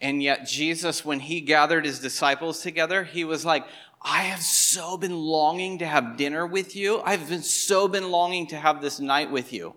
And 0.00 0.22
yet, 0.22 0.46
Jesus, 0.46 1.04
when 1.04 1.20
he 1.20 1.40
gathered 1.40 1.84
his 1.84 2.00
disciples 2.00 2.62
together, 2.62 3.04
he 3.04 3.24
was 3.24 3.44
like, 3.44 3.66
I 4.02 4.22
have 4.22 4.42
so 4.42 4.96
been 4.96 5.16
longing 5.16 5.78
to 5.78 5.86
have 5.86 6.16
dinner 6.16 6.46
with 6.46 6.76
you. 6.76 7.00
I've 7.00 7.28
been 7.28 7.42
so 7.42 7.88
been 7.88 8.10
longing 8.10 8.46
to 8.48 8.56
have 8.56 8.82
this 8.82 9.00
night 9.00 9.30
with 9.30 9.52
you. 9.52 9.76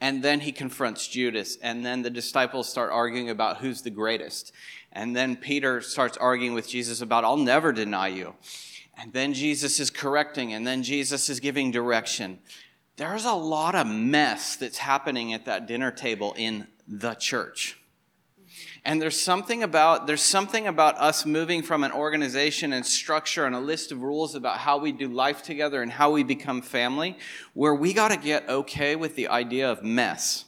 And 0.00 0.22
then 0.22 0.40
he 0.40 0.52
confronts 0.52 1.08
Judas, 1.08 1.56
and 1.62 1.84
then 1.84 2.02
the 2.02 2.10
disciples 2.10 2.68
start 2.68 2.90
arguing 2.92 3.30
about 3.30 3.58
who's 3.58 3.80
the 3.80 3.90
greatest. 3.90 4.52
And 4.92 5.16
then 5.16 5.36
Peter 5.36 5.80
starts 5.80 6.18
arguing 6.18 6.52
with 6.52 6.68
Jesus 6.68 7.00
about, 7.00 7.24
I'll 7.24 7.38
never 7.38 7.72
deny 7.72 8.08
you. 8.08 8.34
And 8.98 9.12
then 9.12 9.32
Jesus 9.32 9.80
is 9.80 9.90
correcting, 9.90 10.52
and 10.52 10.66
then 10.66 10.82
Jesus 10.82 11.28
is 11.28 11.40
giving 11.40 11.70
direction. 11.70 12.40
There's 12.96 13.24
a 13.24 13.32
lot 13.32 13.74
of 13.74 13.86
mess 13.86 14.56
that's 14.56 14.78
happening 14.78 15.32
at 15.32 15.44
that 15.46 15.66
dinner 15.66 15.90
table 15.90 16.34
in 16.36 16.66
the 16.88 17.14
church. 17.14 17.78
And 18.86 19.02
there's 19.02 19.20
something 19.20 19.64
about 19.64 20.06
there's 20.06 20.22
something 20.22 20.68
about 20.68 20.96
us 20.98 21.26
moving 21.26 21.60
from 21.64 21.82
an 21.82 21.90
organization 21.90 22.72
and 22.72 22.86
structure 22.86 23.44
and 23.44 23.52
a 23.52 23.58
list 23.58 23.90
of 23.90 24.00
rules 24.00 24.36
about 24.36 24.58
how 24.58 24.78
we 24.78 24.92
do 24.92 25.08
life 25.08 25.42
together 25.42 25.82
and 25.82 25.90
how 25.90 26.12
we 26.12 26.22
become 26.22 26.62
family 26.62 27.18
where 27.52 27.74
we 27.74 27.92
got 27.92 28.12
to 28.12 28.16
get 28.16 28.48
okay 28.48 28.94
with 28.94 29.16
the 29.16 29.26
idea 29.26 29.68
of 29.68 29.82
mess. 29.82 30.44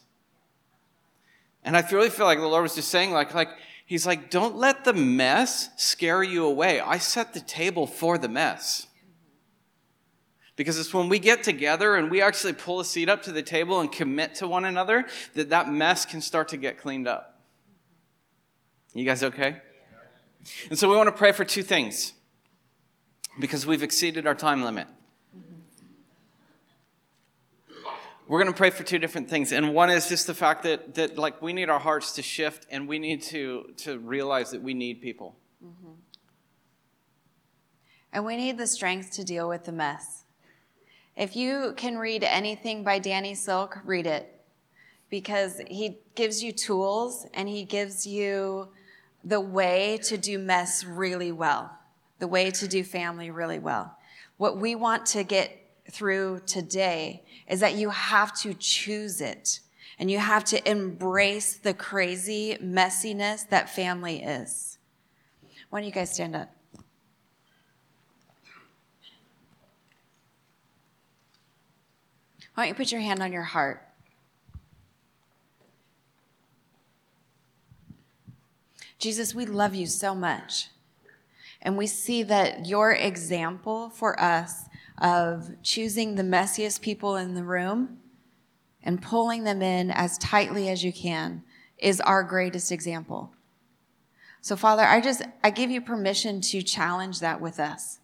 And 1.65 1.75
I 1.75 1.85
really 1.91 2.09
feel 2.09 2.25
like 2.25 2.39
the 2.39 2.47
Lord 2.47 2.63
was 2.63 2.75
just 2.75 2.87
saying 2.87 3.11
like 3.11 3.33
like 3.33 3.49
he's 3.85 4.07
like 4.07 4.29
don't 4.29 4.55
let 4.55 4.85
the 4.85 4.93
mess 4.93 5.67
scare 5.75 6.23
you 6.23 6.45
away. 6.45 6.79
I 6.79 6.97
set 6.97 7.33
the 7.33 7.41
table 7.41 7.85
for 7.85 8.17
the 8.17 8.29
mess. 8.29 8.87
Because 10.55 10.79
it's 10.79 10.93
when 10.93 11.09
we 11.09 11.19
get 11.19 11.43
together 11.43 11.95
and 11.95 12.09
we 12.09 12.21
actually 12.21 12.53
pull 12.53 12.79
a 12.79 12.85
seat 12.85 13.09
up 13.09 13.21
to 13.23 13.33
the 13.33 13.43
table 13.43 13.81
and 13.81 13.91
commit 13.91 14.35
to 14.35 14.47
one 14.47 14.63
another 14.63 15.07
that 15.33 15.49
that 15.49 15.69
mess 15.69 16.05
can 16.05 16.21
start 16.21 16.47
to 16.49 16.57
get 16.57 16.77
cleaned 16.77 17.05
up. 17.05 17.38
You 18.93 19.05
guys 19.05 19.23
okay? 19.23 19.57
And 20.69 20.79
so 20.79 20.89
we 20.89 20.95
want 20.95 21.07
to 21.07 21.15
pray 21.15 21.31
for 21.31 21.45
two 21.45 21.63
things 21.63 22.13
because 23.39 23.65
we've 23.65 23.83
exceeded 23.83 24.25
our 24.25 24.35
time 24.35 24.63
limit. 24.63 24.87
We're 28.27 28.39
going 28.39 28.53
to 28.53 28.57
pray 28.57 28.69
for 28.69 28.83
two 28.83 28.99
different 28.99 29.27
things. 29.27 29.51
And 29.51 29.73
one 29.73 29.89
is 29.89 30.07
just 30.07 30.27
the 30.27 30.35
fact 30.35 30.61
that, 30.63 30.93
that 30.95 31.17
like 31.17 31.41
we 31.41 31.51
need 31.51 31.67
our 31.67 31.79
hearts 31.79 32.13
to 32.13 32.21
shift 32.21 32.67
and 32.69 32.87
we 32.87 32.99
need 32.99 33.23
to, 33.23 33.73
to 33.77 33.97
realize 33.97 34.51
that 34.51 34.61
we 34.61 34.75
need 34.75 35.01
people. 35.01 35.35
Mm-hmm. 35.65 35.93
And 38.13 38.25
we 38.25 38.37
need 38.37 38.59
the 38.59 38.67
strength 38.67 39.11
to 39.13 39.23
deal 39.23 39.49
with 39.49 39.63
the 39.63 39.71
mess. 39.71 40.25
If 41.15 41.35
you 41.35 41.73
can 41.75 41.97
read 41.97 42.23
anything 42.23 42.83
by 42.83 42.99
Danny 42.99 43.33
Silk, 43.33 43.79
read 43.83 44.05
it 44.05 44.39
because 45.09 45.59
he 45.67 45.97
gives 46.13 46.43
you 46.43 46.51
tools 46.51 47.25
and 47.33 47.49
he 47.49 47.63
gives 47.63 48.05
you 48.05 48.69
the 49.23 49.39
way 49.39 49.99
to 50.03 50.17
do 50.17 50.39
mess 50.39 50.83
really 50.83 51.31
well, 51.31 51.71
the 52.19 52.27
way 52.27 52.51
to 52.51 52.67
do 52.67 52.83
family 52.83 53.31
really 53.31 53.59
well. 53.59 53.97
What 54.37 54.57
we 54.57 54.75
want 54.75 55.05
to 55.07 55.23
get 55.23 55.55
through 55.91 56.41
today 56.45 57.23
is 57.47 57.59
that 57.59 57.75
you 57.75 57.89
have 57.89 58.33
to 58.41 58.53
choose 58.53 59.21
it 59.21 59.59
and 59.97 60.09
you 60.09 60.19
have 60.19 60.45
to 60.45 60.69
embrace 60.69 61.57
the 61.57 61.73
crazy 61.73 62.57
messiness 62.63 63.47
that 63.49 63.69
family 63.69 64.23
is. 64.23 64.77
Why 65.69 65.79
don't 65.79 65.87
you 65.87 65.93
guys 65.93 66.13
stand 66.13 66.35
up? 66.35 66.49
Why 72.53 72.63
don't 72.63 72.67
you 72.69 72.75
put 72.75 72.91
your 72.91 73.01
hand 73.01 73.21
on 73.21 73.31
your 73.31 73.43
heart? 73.43 73.88
Jesus, 78.99 79.33
we 79.33 79.45
love 79.45 79.73
you 79.73 79.87
so 79.87 80.13
much. 80.13 80.67
And 81.61 81.77
we 81.77 81.87
see 81.87 82.23
that 82.23 82.67
your 82.67 82.91
example 82.91 83.89
for 83.89 84.19
us 84.19 84.65
of 84.97 85.49
choosing 85.63 86.15
the 86.15 86.23
messiest 86.23 86.81
people 86.81 87.15
in 87.15 87.33
the 87.33 87.43
room 87.43 87.99
and 88.83 89.01
pulling 89.01 89.43
them 89.45 89.61
in 89.61 89.91
as 89.91 90.17
tightly 90.17 90.69
as 90.69 90.83
you 90.83 90.93
can 90.93 91.43
is 91.77 92.01
our 92.01 92.23
greatest 92.23 92.71
example. 92.71 93.33
So, 94.41 94.55
Father, 94.55 94.83
I 94.83 95.01
just, 95.01 95.21
I 95.43 95.49
give 95.49 95.69
you 95.69 95.81
permission 95.81 96.41
to 96.41 96.61
challenge 96.61 97.19
that 97.19 97.41
with 97.41 97.59
us. 97.59 97.99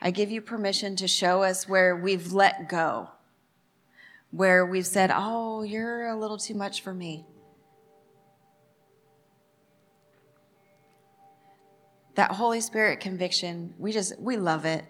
I 0.00 0.10
give 0.10 0.30
you 0.30 0.40
permission 0.40 0.96
to 0.96 1.08
show 1.08 1.42
us 1.42 1.68
where 1.68 1.96
we've 1.96 2.32
let 2.32 2.68
go, 2.68 3.10
where 4.30 4.66
we've 4.66 4.86
said, 4.86 5.10
Oh, 5.12 5.62
you're 5.62 6.06
a 6.06 6.16
little 6.16 6.38
too 6.38 6.54
much 6.54 6.82
for 6.82 6.92
me. 6.92 7.24
That 12.16 12.32
Holy 12.32 12.60
Spirit 12.60 13.00
conviction, 13.00 13.74
we 13.78 13.92
just, 13.92 14.18
we 14.18 14.36
love 14.36 14.64
it. 14.64 14.84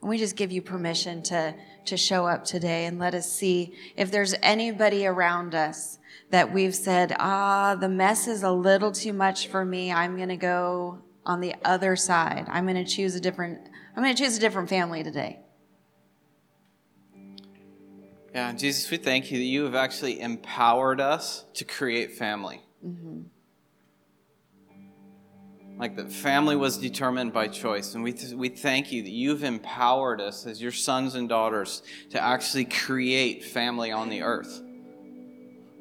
And 0.00 0.10
we 0.10 0.18
just 0.18 0.36
give 0.36 0.50
you 0.50 0.60
permission 0.60 1.22
to, 1.24 1.54
to 1.86 1.96
show 1.96 2.26
up 2.26 2.44
today 2.44 2.86
and 2.86 2.98
let 2.98 3.14
us 3.14 3.30
see 3.30 3.74
if 3.96 4.10
there's 4.10 4.34
anybody 4.42 5.06
around 5.06 5.54
us 5.54 5.98
that 6.30 6.52
we've 6.52 6.74
said, 6.74 7.14
ah, 7.20 7.76
the 7.76 7.88
mess 7.88 8.26
is 8.26 8.42
a 8.42 8.50
little 8.50 8.90
too 8.90 9.12
much 9.12 9.46
for 9.46 9.64
me. 9.64 9.92
I'm 9.92 10.16
going 10.16 10.28
to 10.28 10.36
go 10.36 10.98
on 11.24 11.40
the 11.40 11.54
other 11.64 11.94
side. 11.94 12.46
I'm 12.48 12.66
going 12.66 12.84
to 12.84 12.90
choose 12.90 13.14
a 13.14 13.20
different, 13.20 13.60
I'm 13.96 14.02
going 14.02 14.14
to 14.14 14.20
choose 14.20 14.36
a 14.36 14.40
different 14.40 14.68
family 14.68 15.04
today. 15.04 15.38
Yeah, 18.34 18.52
Jesus, 18.54 18.90
we 18.90 18.96
thank 18.96 19.30
you 19.30 19.38
that 19.38 19.44
you 19.44 19.64
have 19.64 19.74
actually 19.74 20.20
empowered 20.20 21.00
us 21.00 21.44
to 21.54 21.64
create 21.64 22.12
family. 22.12 22.62
Mm-hmm. 22.84 23.20
Like 25.82 25.96
that 25.96 26.12
family 26.12 26.54
was 26.54 26.78
determined 26.78 27.32
by 27.32 27.48
choice. 27.48 27.96
And 27.96 28.04
we, 28.04 28.12
th- 28.12 28.34
we 28.34 28.48
thank 28.50 28.92
you 28.92 29.02
that 29.02 29.10
you've 29.10 29.42
empowered 29.42 30.20
us 30.20 30.46
as 30.46 30.62
your 30.62 30.70
sons 30.70 31.16
and 31.16 31.28
daughters 31.28 31.82
to 32.10 32.22
actually 32.22 32.66
create 32.66 33.42
family 33.42 33.90
on 33.90 34.08
the 34.08 34.22
earth. 34.22 34.62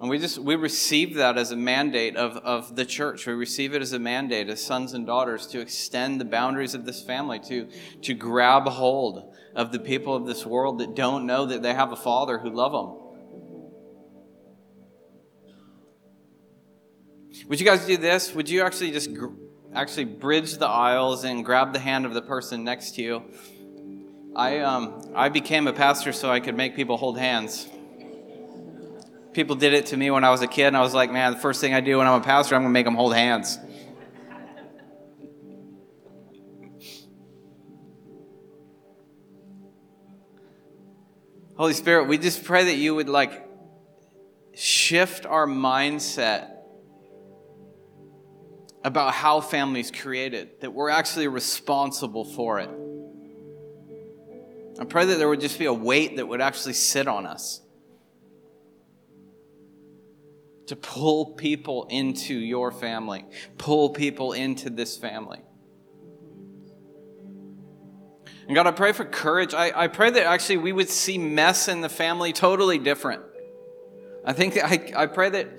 And 0.02 0.10
we 0.10 0.18
just 0.18 0.40
we 0.40 0.56
receive 0.56 1.14
that 1.18 1.38
as 1.38 1.52
a 1.52 1.56
mandate 1.56 2.16
of, 2.16 2.38
of 2.38 2.76
the 2.76 2.84
church. 2.84 3.28
We 3.28 3.34
receive 3.34 3.76
it 3.76 3.84
as 3.84 3.94
a 3.94 4.00
mandate 4.00 4.50
as 4.50 4.60
sons 4.60 4.94
and 4.94 5.06
daughters 5.06 5.46
to 5.50 5.60
extend 5.60 6.20
the 6.20 6.26
boundaries 6.26 6.74
of 6.74 6.84
this 6.88 7.04
family, 7.04 7.38
to, 7.42 7.70
to 8.02 8.16
grab 8.16 8.64
hold 8.64 9.36
of 9.56 9.72
the 9.72 9.78
people 9.78 10.16
of 10.16 10.26
this 10.26 10.48
world 10.48 10.80
that 10.80 10.96
don't 10.96 11.28
know 11.28 11.46
that 11.46 11.62
they 11.62 11.76
have 11.76 11.92
a 11.92 11.96
father 11.96 12.40
who 12.40 12.50
love 12.50 12.72
them. 12.72 12.98
Would 17.48 17.60
you 17.60 17.66
guys 17.68 17.86
do 17.86 17.98
this? 17.98 18.34
Would 18.34 18.50
you 18.50 18.64
actually 18.64 18.90
just 18.90 19.14
gr- 19.14 19.28
actually 19.74 20.06
bridge 20.06 20.58
the 20.58 20.68
aisles 20.68 21.24
and 21.24 21.46
grab 21.46 21.74
the 21.74 21.80
hand 21.80 22.06
of 22.06 22.14
the 22.14 22.22
person 22.22 22.64
next 22.64 22.96
to 22.96 23.02
you? 23.02 23.24
I 24.36 24.60
um 24.60 25.12
I 25.16 25.30
became 25.30 25.68
a 25.68 25.74
pastor 25.74 26.14
so 26.14 26.30
I 26.30 26.40
could 26.40 26.56
make 26.56 26.76
people 26.76 26.98
hold 26.98 27.18
hands 27.18 27.68
people 29.34 29.56
did 29.56 29.74
it 29.74 29.88
to 29.88 29.98
me 29.98 30.12
when 30.12 30.24
I 30.24 30.30
was 30.30 30.42
a 30.42 30.48
kid, 30.48 30.68
and 30.68 30.78
I 30.78 30.82
was 30.82 30.94
like, 30.94 31.12
man, 31.12 31.34
the 31.34 31.40
first 31.40 31.62
thing 31.62 31.74
I 31.74 31.82
do 31.82 31.98
when 31.98 32.08
I'm 32.08 32.22
a 32.22 32.24
pastor, 32.24 32.56
I'm 32.56 32.62
going 32.62 32.70
to 32.70 32.74
make 32.74 32.86
them 32.86 32.96
hold 32.96 33.14
hands. 33.14 33.58
Holy 41.58 41.74
Spirit, 41.74 42.08
we 42.08 42.18
just 42.18 42.44
pray 42.44 42.66
that 42.66 42.76
you 42.76 42.96
would 42.96 43.10
like 43.10 43.48
shift 44.54 45.26
our 45.26 45.46
mindset 45.46 46.50
about 48.84 49.14
how 49.14 49.42
families 49.42 49.92
created, 49.92 50.62
that 50.62 50.74
we're 50.74 50.90
actually 50.90 51.28
responsible 51.28 52.26
for 52.26 52.60
it. 52.60 52.70
I 54.80 54.86
pray 54.86 55.06
that 55.06 55.18
there 55.18 55.30
would 55.30 55.42
just 55.42 55.60
be 55.60 55.66
a 55.66 55.74
weight 55.74 56.16
that 56.16 56.28
would 56.28 56.42
actually 56.42 56.74
sit 56.74 57.08
on 57.08 57.26
us 57.26 57.62
to 60.68 60.76
pull 60.76 61.26
people 61.26 61.86
into 61.90 62.34
your 62.34 62.72
family, 62.72 63.26
pull 63.58 63.90
people 63.90 64.34
into 64.34 64.70
this 64.70 64.98
family. 64.98 65.40
And 68.48 68.56
God, 68.56 68.68
I 68.68 68.72
pray 68.72 68.92
for 68.92 69.06
courage. 69.06 69.54
I, 69.54 69.72
I 69.84 69.88
pray 69.88 70.10
that 70.10 70.26
actually 70.26 70.58
we 70.58 70.72
would 70.72 70.90
see 70.90 71.18
mess 71.18 71.68
in 71.68 71.82
the 71.82 71.90
family 71.90 72.34
totally 72.34 72.80
different. 72.80 73.22
I 74.26 74.34
think 74.34 74.58
I, 74.58 74.92
I 74.96 75.06
pray 75.08 75.30
that 75.30 75.50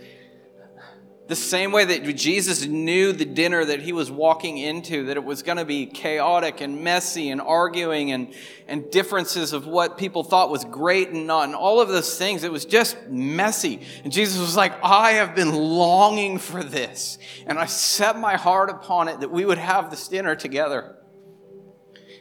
the 1.29 1.37
same 1.37 1.71
way 1.71 1.85
that 1.85 2.03
Jesus 2.17 2.67
knew 2.67 3.13
the 3.13 3.25
dinner 3.25 3.65
that 3.65 3.81
he 3.81 3.93
was 3.93 4.11
walking 4.11 4.59
into, 4.59 5.07
that 5.07 5.17
it 5.17 5.25
was 5.25 5.43
going 5.43 5.57
to 5.57 5.65
be 5.65 5.87
chaotic 5.87 6.61
and 6.61 6.83
messy 6.83 7.31
and 7.31 7.41
arguing 7.41 8.11
and, 8.11 8.35
and 8.67 8.91
differences 8.91 9.53
of 9.53 9.67
what 9.67 9.97
people 9.97 10.25
thought 10.25 10.51
was 10.51 10.65
great 10.65 11.11
and 11.11 11.29
not, 11.29 11.45
and 11.45 11.55
all 11.55 11.81
of 11.81 11.89
those 11.89 12.19
things. 12.19 12.43
It 12.43 12.51
was 12.51 12.65
just 12.65 12.97
messy. 13.09 13.81
And 14.03 14.13
Jesus 14.13 14.41
was 14.41 14.57
like, 14.57 14.73
I 14.83 15.13
have 15.13 15.37
been 15.37 15.55
longing 15.55 16.39
for 16.39 16.63
this. 16.63 17.19
And 17.47 17.57
I 17.57 17.67
set 17.67 18.19
my 18.19 18.37
heart 18.37 18.69
upon 18.69 19.09
it 19.09 19.21
that 19.21 19.31
we 19.31 19.45
would 19.45 19.59
have 19.59 19.91
this 19.91 20.09
dinner 20.09 20.35
together. 20.35 20.97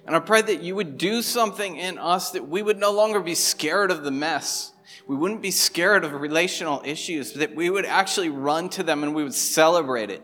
And 0.06 0.16
I 0.16 0.20
pray 0.20 0.43
that 0.43 0.62
you 0.62 0.76
would 0.76 0.97
do 0.97 1.24
something 1.24 1.76
in 1.76 1.97
us 1.97 2.32
that 2.32 2.47
we 2.47 2.62
would 2.62 2.78
no 2.78 2.91
longer 2.91 3.20
be 3.20 3.36
scared 3.36 3.89
of 3.89 4.04
the 4.04 4.12
mess 4.12 4.72
we 5.12 5.18
wouldn't 5.18 5.41
be 5.41 5.51
scared 5.51 6.05
of 6.05 6.14
relational 6.14 6.82
issues, 6.86 7.34
that 7.34 7.53
we 7.53 7.70
would 7.70 7.86
actually 7.86 8.30
run 8.30 8.70
to 8.70 8.82
them 8.82 9.03
and 9.03 9.14
we 9.14 9.24
would 9.24 9.34
celebrate 9.34 10.09
it. 10.09 10.24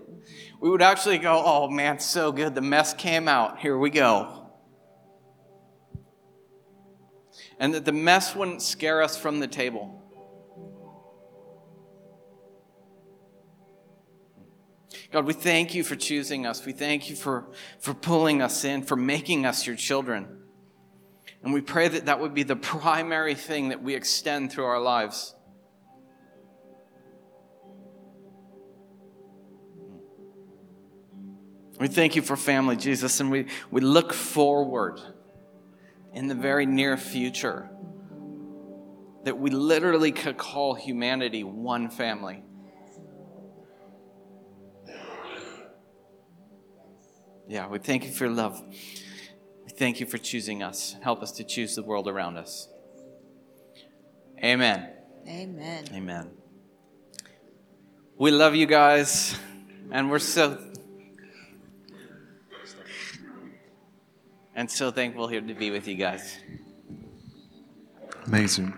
We 0.62 0.70
would 0.70 0.82
actually 0.82 1.18
go, 1.18 1.44
oh 1.46 1.70
man, 1.70 2.00
so 2.00 2.32
good. 2.32 2.56
The 2.56 2.62
mess 2.62 2.94
came 2.94 3.28
out. 3.28 3.60
Here 3.60 3.78
we 3.78 3.90
go. 3.90 4.50
And 7.60 7.74
that 7.74 7.84
the 7.84 7.92
mess 7.92 8.34
wouldn't 8.34 8.62
scare 8.62 9.02
us 9.02 9.18
from 9.18 9.42
the 9.42 9.48
table. 9.48 10.02
God, 15.12 15.26
we 15.26 15.34
thank 15.34 15.76
you 15.76 15.84
for 15.84 15.98
choosing 15.98 16.46
us. 16.46 16.66
We 16.66 16.72
thank 16.72 17.10
you 17.10 17.18
for, 17.18 17.50
for 17.80 17.94
pulling 17.94 18.42
us 18.42 18.64
in, 18.64 18.84
for 18.84 18.96
making 18.96 19.46
us 19.46 19.68
your 19.68 19.76
children. 19.76 20.47
And 21.48 21.54
we 21.54 21.62
pray 21.62 21.88
that 21.88 22.08
that 22.08 22.20
would 22.20 22.34
be 22.34 22.44
the 22.44 22.58
primary 22.58 23.34
thing 23.34 23.70
that 23.70 23.82
we 23.82 23.96
extend 23.96 24.52
through 24.52 24.66
our 24.66 24.82
lives. 24.82 25.34
We 31.80 31.88
thank 31.88 32.18
you 32.18 32.22
for 32.22 32.36
family, 32.36 32.76
Jesus, 32.76 33.22
and 33.22 33.32
we, 33.32 33.46
we 33.72 33.80
look 33.80 34.12
forward 34.12 35.00
in 36.12 36.28
the 36.28 36.36
very 36.36 36.66
near 36.66 36.98
future 36.98 37.70
that 39.24 39.40
we 39.40 39.50
literally 39.50 40.12
could 40.12 40.36
call 40.36 40.74
humanity 40.74 41.46
one 41.46 41.90
family. 41.90 42.44
Yeah, 47.48 47.70
we 47.70 47.80
thank 47.80 48.04
you 48.04 48.12
for 48.12 48.26
your 48.26 48.34
love 48.34 48.62
thank 49.78 50.00
you 50.00 50.06
for 50.06 50.18
choosing 50.18 50.64
us. 50.64 50.96
Help 51.02 51.22
us 51.22 51.32
to 51.34 51.44
choose 51.44 51.76
the 51.76 51.84
world 51.84 52.08
around 52.08 52.38
us. 52.38 52.68
Amen. 54.44 54.92
Amen. 55.28 55.86
Amen. 55.94 56.32
We 58.18 58.32
love 58.32 58.56
you 58.56 58.66
guys, 58.66 59.38
and 59.92 60.10
we're 60.10 60.20
so 60.20 60.58
and 64.56 64.70
so 64.70 64.90
thankful 64.90 65.28
here 65.28 65.42
to 65.42 65.54
be 65.54 65.70
with 65.70 65.88
you 65.88 65.96
guys. 65.96 66.38
Amazing. 68.26 68.74